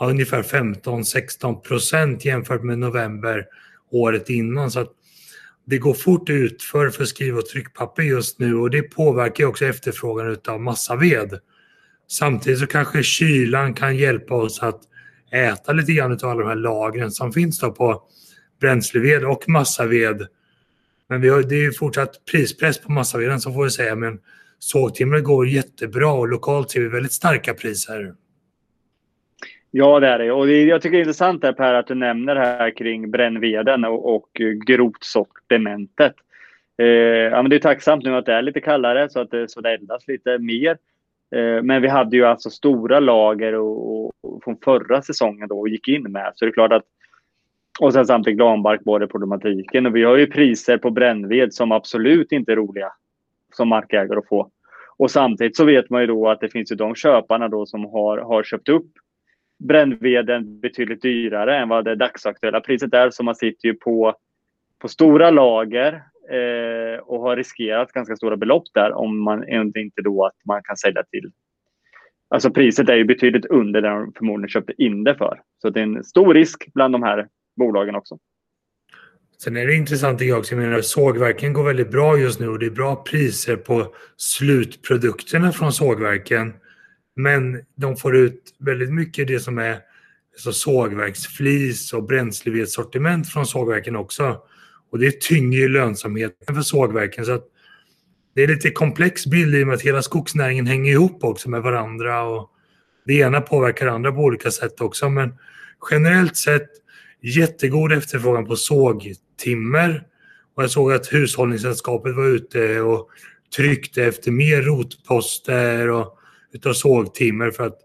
ja, 0.00 0.10
ungefär 0.10 0.42
15-16 0.42 1.60
procent 1.60 2.24
jämfört 2.24 2.62
med 2.62 2.78
november 2.78 3.46
året 3.90 4.30
innan. 4.30 4.70
Så 4.70 4.80
att 4.80 4.92
det 5.64 5.78
går 5.78 5.94
fort 5.94 6.30
ut 6.30 6.62
för, 6.62 6.90
för 6.90 7.04
skriv 7.04 7.36
och 7.36 7.46
tryckpapper 7.46 8.02
just 8.02 8.38
nu 8.38 8.54
och 8.54 8.70
det 8.70 8.82
påverkar 8.82 9.44
också 9.44 9.64
efterfrågan 9.64 10.36
av 10.48 10.60
massaved. 10.60 11.38
Samtidigt 12.08 12.58
så 12.58 12.66
kanske 12.66 13.02
kylan 13.02 13.74
kan 13.74 13.96
hjälpa 13.96 14.34
oss 14.34 14.62
att 14.62 14.80
äta 15.32 15.72
lite 15.72 15.92
grann 15.92 16.12
av 16.12 16.24
alla 16.24 16.40
de 16.40 16.48
här 16.48 16.56
lagren 16.56 17.10
som 17.10 17.32
finns 17.32 17.58
då 17.58 17.72
på 17.72 18.02
bränsleved 18.60 19.24
och 19.24 19.48
massaved. 19.48 20.26
Men 21.08 21.20
vi 21.20 21.28
har, 21.28 21.42
det 21.42 21.54
är 21.54 21.62
ju 21.62 21.72
fortsatt 21.72 22.24
prispress 22.30 22.80
på 22.80 22.92
massaveden 22.92 23.40
så 23.40 23.52
får 23.52 23.64
vi 23.64 23.70
säga. 23.70 23.96
Men 23.96 24.18
sågtimret 24.58 25.24
går 25.24 25.48
jättebra 25.48 26.12
och 26.12 26.28
lokalt 26.28 26.70
ser 26.70 26.80
vi 26.80 26.88
väldigt 26.88 27.12
starka 27.12 27.54
priser. 27.54 28.14
Ja, 29.78 30.00
det 30.00 30.06
är 30.06 30.18
det. 30.18 30.32
Och 30.32 30.48
jag 30.50 30.82
tycker 30.82 30.92
det 30.92 30.98
är 30.98 31.02
intressant 31.02 31.42
här 31.42 31.52
Per 31.52 31.74
att 31.74 31.86
du 31.86 31.94
nämner 31.94 32.34
det 32.34 32.40
här 32.40 32.70
kring 32.70 33.10
brännveden 33.10 33.84
och, 33.84 34.14
och 34.14 34.28
grotsortimentet. 34.66 36.14
Eh, 36.78 36.86
ja, 36.86 37.42
men 37.42 37.50
det 37.50 37.56
är 37.56 37.60
tacksamt 37.60 38.04
nu 38.04 38.16
att 38.16 38.26
det 38.26 38.32
är 38.32 38.42
lite 38.42 38.60
kallare 38.60 39.08
så 39.08 39.20
att 39.20 39.30
det, 39.30 39.50
så 39.50 39.60
det 39.60 39.74
eldas 39.74 40.08
lite 40.08 40.38
mer. 40.38 40.78
Eh, 41.36 41.62
men 41.62 41.82
vi 41.82 41.88
hade 41.88 42.16
ju 42.16 42.24
alltså 42.24 42.50
stora 42.50 43.00
lager 43.00 43.54
och, 43.54 44.06
och, 44.06 44.12
från 44.44 44.56
förra 44.64 45.02
säsongen 45.02 45.48
då 45.48 45.60
och 45.60 45.68
gick 45.68 45.88
in 45.88 46.12
med. 46.12 46.32
Så 46.34 46.44
det 46.44 46.50
är 46.50 46.52
klart 46.52 46.72
att 46.72 46.84
och 47.80 47.92
sen 47.92 48.06
samtidigt 48.06 48.38
granbarkborreproblematiken. 48.38 49.86
Och 49.86 49.96
vi 49.96 50.04
har 50.04 50.16
ju 50.16 50.26
priser 50.26 50.78
på 50.78 50.90
brännved 50.90 51.54
som 51.54 51.72
absolut 51.72 52.32
inte 52.32 52.52
är 52.52 52.56
roliga 52.56 52.92
som 53.52 53.68
markägare 53.68 54.18
att 54.18 54.28
få. 54.28 54.50
Och 54.96 55.10
samtidigt 55.10 55.56
så 55.56 55.64
vet 55.64 55.90
man 55.90 56.00
ju 56.00 56.06
då 56.06 56.28
att 56.28 56.40
det 56.40 56.48
finns 56.48 56.72
ju 56.72 56.76
de 56.76 56.94
köparna 56.94 57.48
då 57.48 57.66
som 57.66 57.84
har, 57.84 58.18
har 58.18 58.42
köpt 58.42 58.68
upp 58.68 58.86
brännveden 59.58 60.60
betydligt 60.60 61.02
dyrare 61.02 61.58
än 61.58 61.68
vad 61.68 61.84
det 61.84 61.94
dagsaktuella 61.94 62.60
priset 62.60 62.94
är. 62.94 63.10
Så 63.10 63.22
man 63.22 63.34
sitter 63.34 63.68
ju 63.68 63.74
på, 63.74 64.14
på 64.78 64.88
stora 64.88 65.30
lager 65.30 65.92
eh, 66.30 67.00
och 67.00 67.20
har 67.20 67.36
riskerat 67.36 67.92
ganska 67.92 68.16
stora 68.16 68.36
belopp 68.36 68.64
där 68.74 68.92
om 68.92 69.24
man 69.24 69.48
inte 69.76 70.02
då 70.02 70.26
att 70.26 70.36
man 70.46 70.62
kan 70.62 70.76
sälja 70.76 71.02
till. 71.02 71.30
Alltså 72.28 72.50
priset 72.50 72.88
är 72.88 72.94
ju 72.94 73.04
betydligt 73.04 73.46
under 73.46 73.82
det 73.82 73.88
de 73.88 74.12
förmodligen 74.16 74.48
köpte 74.48 74.82
in 74.82 75.04
det 75.04 75.14
för. 75.14 75.40
Så 75.62 75.70
det 75.70 75.80
är 75.80 75.84
en 75.84 76.04
stor 76.04 76.34
risk 76.34 76.68
bland 76.74 76.94
de 76.94 77.02
här 77.02 77.28
bolagen 77.56 77.94
också. 77.94 78.18
Sen 79.38 79.56
är 79.56 79.66
det 79.66 79.74
intressant 79.74 80.18
tycker 80.18 80.30
jag 80.30 80.38
också, 80.38 80.54
jag 80.54 80.62
menar 80.62 80.80
sågverken 80.80 81.52
går 81.52 81.64
väldigt 81.64 81.90
bra 81.90 82.18
just 82.18 82.40
nu 82.40 82.48
och 82.48 82.58
det 82.58 82.66
är 82.66 82.70
bra 82.70 82.96
priser 82.96 83.56
på 83.56 83.94
slutprodukterna 84.16 85.52
från 85.52 85.72
sågverken. 85.72 86.52
Men 87.16 87.62
de 87.76 87.96
får 87.96 88.16
ut 88.16 88.54
väldigt 88.58 88.92
mycket 88.92 89.28
det 89.28 89.40
som 89.40 89.58
är 89.58 89.78
så 90.36 90.52
sågverksflis 90.52 91.92
och 91.92 92.02
bränslevedssortiment 92.02 93.28
från 93.28 93.46
sågverken 93.46 93.96
också. 93.96 94.38
Och 94.90 94.98
det 94.98 95.20
tynger 95.20 95.58
ju 95.58 95.68
lönsamheten 95.68 96.54
för 96.54 96.62
sågverken. 96.62 97.24
Så 97.24 97.32
att 97.32 97.44
det 98.34 98.42
är 98.42 98.48
lite 98.48 98.70
komplex 98.70 99.26
bild 99.26 99.54
i 99.54 99.62
och 99.62 99.66
med 99.66 99.74
att 99.74 99.82
hela 99.82 100.02
skogsnäringen 100.02 100.66
hänger 100.66 100.92
ihop 100.92 101.24
också 101.24 101.50
med 101.50 101.62
varandra. 101.62 102.22
Och 102.22 102.50
det 103.04 103.14
ena 103.14 103.40
påverkar 103.40 103.86
det 103.86 103.92
andra 103.92 104.12
på 104.12 104.20
olika 104.20 104.50
sätt 104.50 104.80
också. 104.80 105.08
Men 105.08 105.34
generellt 105.90 106.36
sett 106.36 106.68
jättegod 107.20 107.92
efterfrågan 107.92 108.46
på 108.46 108.56
sågtimmer. 108.56 110.02
Och 110.54 110.62
jag 110.62 110.70
såg 110.70 110.92
att 110.92 111.12
Hushållningssällskapet 111.12 112.16
var 112.16 112.26
ute 112.26 112.80
och 112.80 113.08
tryckte 113.56 114.04
efter 114.04 114.30
mer 114.30 114.62
rotposter 114.62 115.90
och 115.90 116.15
utav 116.56 116.72
sågtimmer 116.72 117.50
för 117.50 117.66
att 117.66 117.78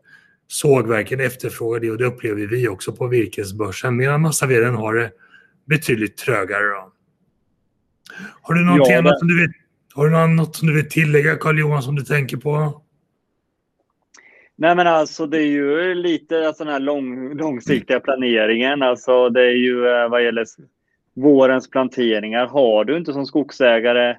sågverken 0.48 1.20
efterfrågar 1.20 1.80
det 1.80 1.92
och 1.92 1.98
det 1.98 2.06
upplever 2.06 2.48
vi 2.48 2.68
också 2.68 2.92
på 2.92 3.08
virkesbörsen 3.08 3.96
medan 3.96 4.22
massaveden 4.22 4.76
har 4.76 4.94
det 4.94 5.12
betydligt 5.66 6.18
trögare. 6.18 6.64
Då. 6.64 6.92
Har 8.42 8.56
du 8.56 8.66
någonting 8.66 8.94
ja, 8.94 9.00
annat 9.00 9.20
som 9.20 9.28
du 9.28 9.42
vill, 9.42 9.52
har 9.94 10.10
du 10.10 10.28
något 10.28 10.56
som 10.56 10.68
du 10.68 10.76
vill 10.76 10.90
tillägga 10.90 11.36
Carl-Johan 11.36 11.84
som 11.84 11.96
du 11.96 12.04
tänker 12.04 12.38
på? 12.38 12.82
Nej 14.56 14.76
men 14.76 14.88
alltså 14.88 15.26
det 15.26 15.38
är 15.38 15.48
ju 15.48 15.96
lite 15.96 16.48
alltså, 16.48 16.64
den 16.64 16.74
här 16.74 16.80
lång, 16.80 17.38
långsiktiga 17.38 18.00
planeringen. 18.00 18.82
Alltså 18.82 19.30
det 19.30 19.42
är 19.42 19.56
ju 19.56 19.88
eh, 19.88 20.10
vad 20.10 20.24
gäller 20.24 20.46
vårens 21.14 21.70
planteringar. 21.70 22.48
Har 22.48 22.86
du 22.86 22.98
inte 22.98 23.14
som 23.14 23.26
skogsägare 23.26 24.16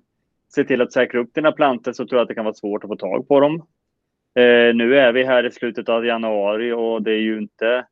se 0.55 0.65
till 0.65 0.83
att 0.83 0.93
säkra 0.93 1.21
upp 1.21 1.35
dina 1.35 1.53
plantor 1.53 1.93
så 1.93 2.07
tror 2.07 2.19
jag 2.19 2.23
att 2.23 2.29
det 2.29 2.35
kan 2.35 2.45
vara 2.45 2.55
svårt 2.55 2.85
att 2.85 2.91
få 2.91 2.97
tag 2.97 3.29
på 3.29 3.41
dem. 3.41 3.67
Eh, 4.35 4.75
nu 4.75 4.99
är 4.99 5.13
vi 5.13 5.25
här 5.25 5.47
i 5.47 5.51
slutet 5.51 5.89
av 5.89 6.07
januari 6.07 6.73
och 6.73 7.03
det 7.03 7.11
är 7.11 7.21
ju 7.21 7.39
inte... 7.39 7.87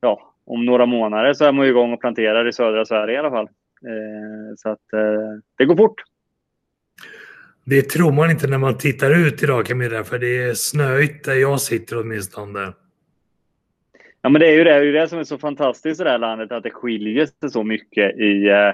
Ja, 0.00 0.34
om 0.44 0.64
några 0.64 0.86
månader 0.86 1.32
så 1.32 1.44
är 1.44 1.52
man 1.52 1.66
igång 1.66 1.92
och 1.92 2.00
planterar 2.00 2.48
i 2.48 2.52
södra 2.52 2.84
Sverige 2.84 3.14
i 3.14 3.18
alla 3.18 3.30
fall. 3.30 3.48
Eh, 3.86 4.54
så 4.56 4.68
att 4.68 4.92
eh, 4.92 5.38
det 5.58 5.64
går 5.64 5.76
fort. 5.76 6.02
Det 7.64 7.82
tror 7.82 8.12
man 8.12 8.30
inte 8.30 8.46
när 8.46 8.58
man 8.58 8.78
tittar 8.78 9.26
ut 9.26 9.42
idag 9.42 9.66
Camilla, 9.66 10.04
för 10.04 10.18
det 10.18 10.42
är 10.42 10.54
snöigt 10.54 11.24
där 11.24 11.34
jag 11.34 11.60
sitter 11.60 12.00
åtminstone. 12.00 12.72
Ja, 14.22 14.28
men 14.28 14.40
det 14.40 14.46
är 14.46 14.52
ju 14.52 14.64
det, 14.64 14.80
det, 14.80 14.88
är 14.88 14.92
det 14.92 15.08
som 15.08 15.18
är 15.18 15.24
så 15.24 15.38
fantastiskt 15.38 16.00
i 16.00 16.04
det 16.04 16.10
här 16.10 16.18
landet, 16.18 16.52
att 16.52 16.62
det 16.62 16.70
skiljer 16.70 17.26
sig 17.26 17.50
så 17.50 17.62
mycket 17.62 18.16
i, 18.18 18.48
eh, 18.48 18.72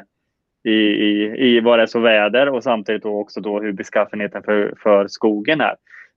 i, 0.72 0.76
i, 0.76 1.36
i 1.38 1.60
vad 1.60 1.78
det 1.78 1.82
är 1.82 1.86
så 1.86 2.00
väder 2.00 2.48
och 2.48 2.62
samtidigt 2.62 3.02
då 3.02 3.20
också 3.20 3.40
då 3.40 3.60
hur 3.60 3.72
beskaffenheten 3.72 4.42
för, 4.42 4.74
för 4.82 5.08
skogen 5.08 5.60
är. 5.60 5.76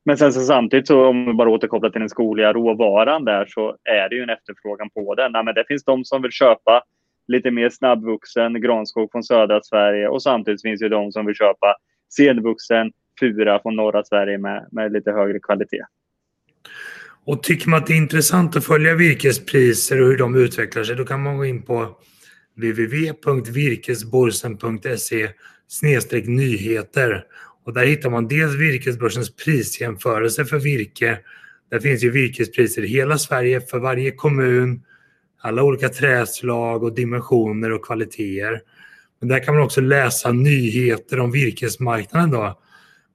Men 0.09 0.17
sen 0.17 0.33
så 0.33 0.41
samtidigt 0.41 0.87
så 0.87 1.05
om 1.05 1.25
vi 1.25 1.33
bara 1.33 1.49
återkopplar 1.49 1.89
till 1.89 1.99
den 1.99 2.09
skogliga 2.09 2.53
råvaran 2.53 3.25
där 3.25 3.45
så 3.45 3.75
är 3.83 4.09
det 4.09 4.15
ju 4.15 4.23
en 4.23 4.29
efterfrågan 4.29 4.89
på 4.89 5.15
den. 5.15 5.31
Nej, 5.31 5.43
men 5.43 5.55
det 5.55 5.65
finns 5.67 5.83
de 5.83 6.05
som 6.05 6.21
vill 6.21 6.31
köpa 6.31 6.83
lite 7.27 7.51
mer 7.51 7.69
snabbvuxen 7.69 8.61
granskog 8.61 9.11
från 9.11 9.23
södra 9.23 9.61
Sverige 9.63 10.07
och 10.07 10.23
samtidigt 10.23 10.61
finns 10.61 10.79
det 10.79 10.89
de 10.89 11.11
som 11.11 11.25
vill 11.25 11.35
köpa 11.35 11.75
senvuxen 12.15 12.91
fura 13.19 13.61
från 13.61 13.75
norra 13.75 14.03
Sverige 14.03 14.37
med, 14.37 14.67
med 14.71 14.91
lite 14.91 15.11
högre 15.11 15.39
kvalitet. 15.39 15.85
Och 17.25 17.43
tycker 17.43 17.69
man 17.69 17.79
att 17.79 17.87
det 17.87 17.93
är 17.93 17.97
intressant 17.97 18.55
att 18.55 18.65
följa 18.65 18.95
virkespriser 18.95 20.01
och 20.01 20.07
hur 20.07 20.17
de 20.17 20.35
utvecklar 20.35 20.83
sig, 20.83 20.95
då 20.95 21.05
kan 21.05 21.23
man 21.23 21.37
gå 21.37 21.45
in 21.45 21.61
på 21.61 21.87
www.virkesborsen.se 22.55 25.29
nyheter. 26.25 27.25
Och 27.63 27.73
där 27.73 27.85
hittar 27.85 28.09
man 28.09 28.27
dels 28.27 28.55
virkesbörsens 28.55 29.35
prisjämförelse 29.35 30.45
för 30.45 30.59
virke. 30.59 31.19
Där 31.71 31.79
finns 31.79 32.03
ju 32.03 32.09
virkespriser 32.09 32.83
i 32.83 32.87
hela 32.87 33.17
Sverige 33.17 33.61
för 33.61 33.79
varje 33.79 34.11
kommun, 34.11 34.83
alla 35.41 35.63
olika 35.63 35.89
träslag 35.89 36.83
och 36.83 36.95
dimensioner 36.95 37.71
och 37.71 37.85
kvaliteter. 37.85 38.61
Men 39.19 39.29
där 39.29 39.43
kan 39.43 39.55
man 39.55 39.63
också 39.63 39.81
läsa 39.81 40.31
nyheter 40.31 41.19
om 41.19 41.31
virkesmarknaden 41.31 42.31
då. 42.31 42.59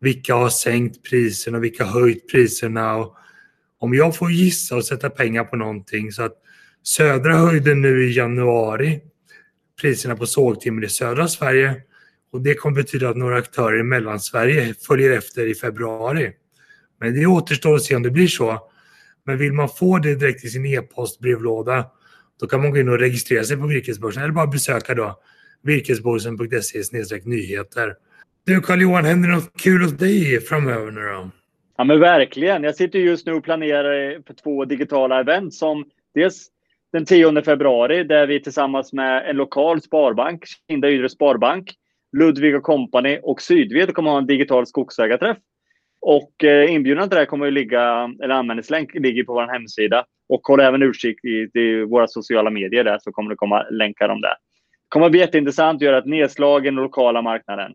Vilka 0.01 0.35
har 0.35 0.49
sänkt 0.49 1.03
priserna 1.11 1.59
och 1.59 1.65
vilka 1.65 1.85
har 1.85 2.01
höjt 2.01 2.31
priserna. 2.31 2.97
Och 2.97 3.17
om 3.79 3.95
jag 3.95 4.17
får 4.17 4.31
gissa 4.31 4.77
och 4.77 4.85
sätta 4.85 5.11
pengar 5.11 5.45
på 5.45 5.57
någonting 5.57 6.13
så 6.13 6.23
att 6.23 6.41
Södra 6.87 7.37
höjde 7.37 7.75
nu 7.75 8.05
i 8.05 8.17
januari 8.17 9.01
priserna 9.81 10.17
på 10.17 10.27
sågtimmer 10.27 10.85
i 10.85 10.89
södra 10.89 11.29
Sverige 11.29 11.83
och 12.35 12.41
det 12.41 12.55
kommer 12.55 12.77
betyda 12.77 13.09
att 13.09 13.17
några 13.17 13.37
aktörer 13.37 13.81
i 13.81 13.83
Mellansverige 13.83 14.75
följer 14.87 15.19
efter 15.19 15.47
i 15.47 15.55
februari. 15.55 16.33
Men 17.01 17.15
det 17.15 17.27
återstår 17.27 17.75
att 17.75 17.83
se 17.83 17.97
om 17.97 18.03
det 18.03 18.11
blir 18.11 18.27
så. 18.27 18.69
Men 19.27 19.39
vill 19.39 19.53
man 19.53 19.69
få 19.69 19.99
det 19.99 20.15
direkt 20.15 20.45
i 20.45 20.49
sin 20.49 20.67
e-postbrevlåda 20.67 21.85
då 22.41 22.47
kan 22.47 22.63
man 22.63 22.71
gå 22.71 22.79
in 22.79 22.89
och 22.89 22.99
registrera 22.99 23.45
sig 23.45 23.57
på 23.57 23.67
virkesbörsen 23.67 24.23
eller 24.23 24.33
bara 24.33 24.47
besöka 24.47 24.95
då 24.95 25.19
virkesborsen.se 25.63 27.21
nyheter. 27.25 27.95
Du 28.47 28.61
Carl-Johan, 28.61 29.05
händer 29.05 29.29
det 29.29 29.35
något 29.35 29.61
kul 29.61 29.83
hos 29.83 29.93
dig 29.93 30.41
framöver 30.41 30.91
nu 30.91 31.01
då? 31.01 31.31
Ja 31.77 31.85
men 31.85 32.01
verkligen. 32.01 32.63
Jag 32.63 32.77
sitter 32.77 32.99
just 32.99 33.27
nu 33.27 33.33
och 33.33 33.45
planerar 33.45 34.23
för 34.27 34.35
två 34.35 34.65
digitala 34.65 35.21
event 35.21 35.55
som 35.55 35.85
dels 36.15 36.47
den 36.93 37.05
10 37.05 37.43
februari 37.43 38.05
där 38.05 38.27
vi 38.27 38.43
tillsammans 38.43 38.93
med 38.93 39.31
en 39.31 39.37
lokal 39.37 39.83
sparbank, 39.83 40.45
Kinda 40.69 40.91
Ydre 40.91 41.09
Sparbank, 41.09 41.75
Ludvig 42.15 42.63
Company 42.63 43.19
och 43.23 43.43
Sydved 43.43 43.95
kommer 43.95 44.11
att 44.11 44.15
ha 44.15 44.19
en 44.19 44.27
digital 44.27 44.67
skogsägarträff. 44.67 45.37
Och 46.01 46.45
eh, 46.45 46.73
inbjudan 46.73 47.09
till 47.09 47.19
det 47.19 47.27
kommer 47.27 47.47
att 47.47 47.53
ligga, 47.53 48.15
eller 48.23 48.35
användningslänk 48.35 48.95
ligger 48.95 49.25
på 49.25 49.33
vår 49.33 49.47
hemsida. 49.47 50.05
Och 50.29 50.41
håll 50.41 50.61
även 50.61 50.83
utkik 50.83 51.25
i, 51.25 51.59
i 51.61 51.85
våra 51.85 52.09
sociala 52.09 52.51
medier 52.51 52.85
där 52.85 52.99
så 53.03 53.13
kommer 53.13 53.31
det 53.31 53.37
komma 53.37 53.63
länkar 53.71 54.09
om 54.09 54.21
det. 54.21 54.29
Det 54.29 54.89
kommer 54.89 55.07
att 55.07 55.13
bli 55.13 55.21
jätteintressant 55.21 55.77
att 55.77 55.83
göra 55.83 55.99
ett 55.99 56.07
nedslag 56.07 56.67
i 56.67 56.69
den 56.69 56.75
lokala 56.75 57.23
marknaden. 57.23 57.75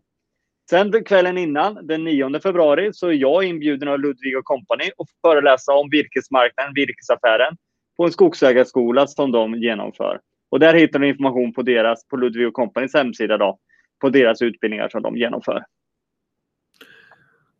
Sen 0.70 1.04
kvällen 1.04 1.38
innan, 1.38 1.86
den 1.86 2.04
9 2.04 2.40
februari, 2.40 2.90
så 2.92 3.08
är 3.08 3.12
jag 3.12 3.44
inbjuden 3.44 3.88
av 3.88 4.00
Ludvig 4.00 4.44
Company 4.44 4.90
och 4.96 5.06
föreläsa 5.22 5.72
om 5.72 5.88
virkesmarknaden, 5.90 6.74
virkesaffären, 6.74 7.56
på 7.96 8.04
en 8.04 8.12
skogsägarskola 8.12 9.06
som 9.06 9.32
de 9.32 9.54
genomför. 9.54 10.20
Och 10.50 10.60
där 10.60 10.74
hittar 10.74 10.98
du 10.98 11.08
information 11.08 11.52
på 11.52 11.62
deras, 11.62 12.08
på 12.08 12.16
Ludvig 12.16 12.52
Companys 12.52 12.94
hemsida 12.94 13.38
då, 13.38 13.58
på 14.00 14.08
deras 14.08 14.42
utbildningar 14.42 14.88
som 14.88 15.02
de 15.02 15.16
genomför. 15.16 15.64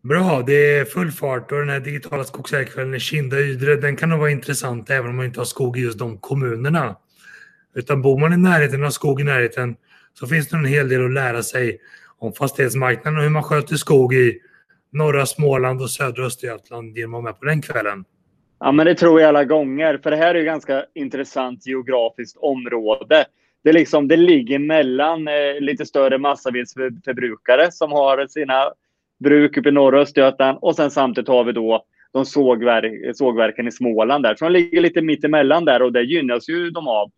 Bra, 0.02 0.42
det 0.46 0.78
är 0.78 0.84
full 0.84 1.10
fart 1.10 1.52
och 1.52 1.58
den 1.58 1.68
här 1.68 1.80
digitala 1.80 2.24
skogsägarkvällen 2.24 2.94
i 2.94 3.00
Kinda 3.00 3.38
Ydre, 3.38 3.76
den 3.76 3.96
kan 3.96 4.08
nog 4.08 4.18
vara 4.18 4.30
intressant 4.30 4.90
även 4.90 5.10
om 5.10 5.16
man 5.16 5.26
inte 5.26 5.40
har 5.40 5.44
skog 5.44 5.78
i 5.78 5.80
just 5.80 5.98
de 5.98 6.18
kommunerna. 6.18 6.96
Utan 7.74 8.02
bor 8.02 8.18
man 8.18 8.32
i 8.32 8.36
närheten 8.36 8.84
av 8.84 8.90
skog 8.90 9.20
i 9.20 9.24
närheten 9.24 9.76
så 10.12 10.26
finns 10.26 10.48
det 10.48 10.56
en 10.56 10.64
hel 10.64 10.88
del 10.88 11.04
att 11.04 11.12
lära 11.12 11.42
sig 11.42 11.78
om 12.18 12.32
fastighetsmarknaden 12.32 13.18
och 13.18 13.22
hur 13.22 13.30
man 13.30 13.42
sköter 13.42 13.76
skog 13.76 14.14
i 14.14 14.40
norra 14.92 15.26
Småland 15.26 15.82
och 15.82 15.90
södra 15.90 16.24
Östergötland 16.24 16.96
genom 16.96 17.14
att 17.14 17.22
vara 17.22 17.32
med 17.32 17.40
på 17.40 17.44
den 17.44 17.62
kvällen. 17.62 18.04
Ja, 18.60 18.72
men 18.72 18.86
det 18.86 18.94
tror 18.94 19.20
jag 19.20 19.28
alla 19.28 19.44
gånger, 19.44 19.98
för 20.02 20.10
det 20.10 20.16
här 20.16 20.34
är 20.34 20.38
ju 20.38 20.44
ganska 20.44 20.84
intressant 20.94 21.66
geografiskt 21.66 22.36
område 22.36 23.24
det, 23.64 23.72
liksom, 23.72 24.08
det 24.08 24.16
ligger 24.16 24.58
mellan 24.58 25.28
eh, 25.28 25.60
lite 25.60 25.86
större 25.86 26.18
massavedsförbrukare 26.18 27.72
som 27.72 27.92
har 27.92 28.26
sina 28.26 28.72
bruk 29.18 29.56
uppe 29.56 29.68
i 29.68 29.72
norra 29.72 30.00
Östergötland 30.00 30.58
och 30.60 30.76
sen 30.76 30.90
samtidigt 30.90 31.28
har 31.28 31.44
vi 31.44 31.52
då 31.52 31.84
de 32.12 32.24
sågverk, 32.24 33.16
sågverken 33.16 33.68
i 33.68 33.72
Småland 33.72 34.24
där. 34.24 34.34
Så 34.34 34.44
de 34.44 34.52
ligger 34.52 34.80
lite 34.80 35.02
mitt 35.02 35.24
emellan 35.24 35.64
där 35.64 35.82
och 35.82 35.92
det 35.92 36.02
gynnas 36.02 36.48
ju 36.48 36.70
de 36.70 36.88
av 36.88 37.10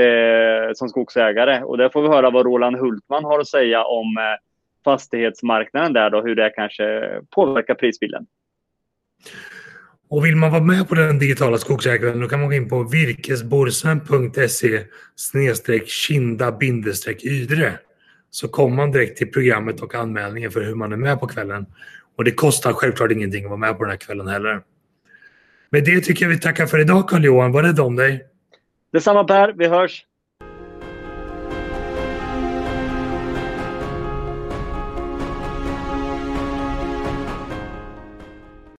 eh, 0.00 0.72
som 0.74 0.88
skogsägare. 0.88 1.62
Och 1.62 1.78
där 1.78 1.88
får 1.88 2.02
vi 2.02 2.08
höra 2.08 2.30
vad 2.30 2.46
Roland 2.46 2.76
Hultman 2.76 3.24
har 3.24 3.40
att 3.40 3.48
säga 3.48 3.84
om 3.84 4.16
eh, 4.16 4.40
fastighetsmarknaden 4.84 5.92
där 5.92 6.10
då, 6.10 6.22
hur 6.22 6.34
det 6.34 6.50
kanske 6.50 7.10
påverkar 7.30 7.74
prisbilden. 7.74 8.26
Och 10.12 10.24
vill 10.24 10.36
man 10.36 10.50
vara 10.50 10.62
med 10.62 10.88
på 10.88 10.94
den 10.94 11.18
digitala 11.18 11.58
skogsägaren 11.58 12.20
då 12.20 12.28
kan 12.28 12.40
man 12.40 12.48
gå 12.48 12.54
in 12.54 12.68
på 12.68 12.82
virkesborsen.se 12.82 14.84
kinda 15.86 16.58
ydre 17.22 17.78
så 18.30 18.48
kommer 18.48 18.76
man 18.76 18.92
direkt 18.92 19.18
till 19.18 19.32
programmet 19.32 19.80
och 19.80 19.94
anmälningen 19.94 20.50
för 20.50 20.60
hur 20.60 20.74
man 20.74 20.92
är 20.92 20.96
med 20.96 21.20
på 21.20 21.26
kvällen. 21.26 21.66
Och 22.18 22.24
det 22.24 22.30
kostar 22.30 22.72
självklart 22.72 23.10
ingenting 23.10 23.44
att 23.44 23.50
vara 23.50 23.60
med 23.60 23.78
på 23.78 23.84
den 23.84 23.90
här 23.90 23.98
kvällen 23.98 24.28
heller. 24.28 24.60
Med 25.70 25.84
det 25.84 26.00
tycker 26.00 26.24
jag 26.24 26.30
vi 26.30 26.38
tackar 26.38 26.66
för 26.66 26.78
idag 26.78 27.08
Carl-Johan. 27.08 27.52
Var 27.52 27.62
rädd 27.62 27.80
om 27.80 27.96
dig. 27.96 28.24
Detsamma 28.92 29.24
Per, 29.24 29.52
vi 29.52 29.68
hörs! 29.68 30.04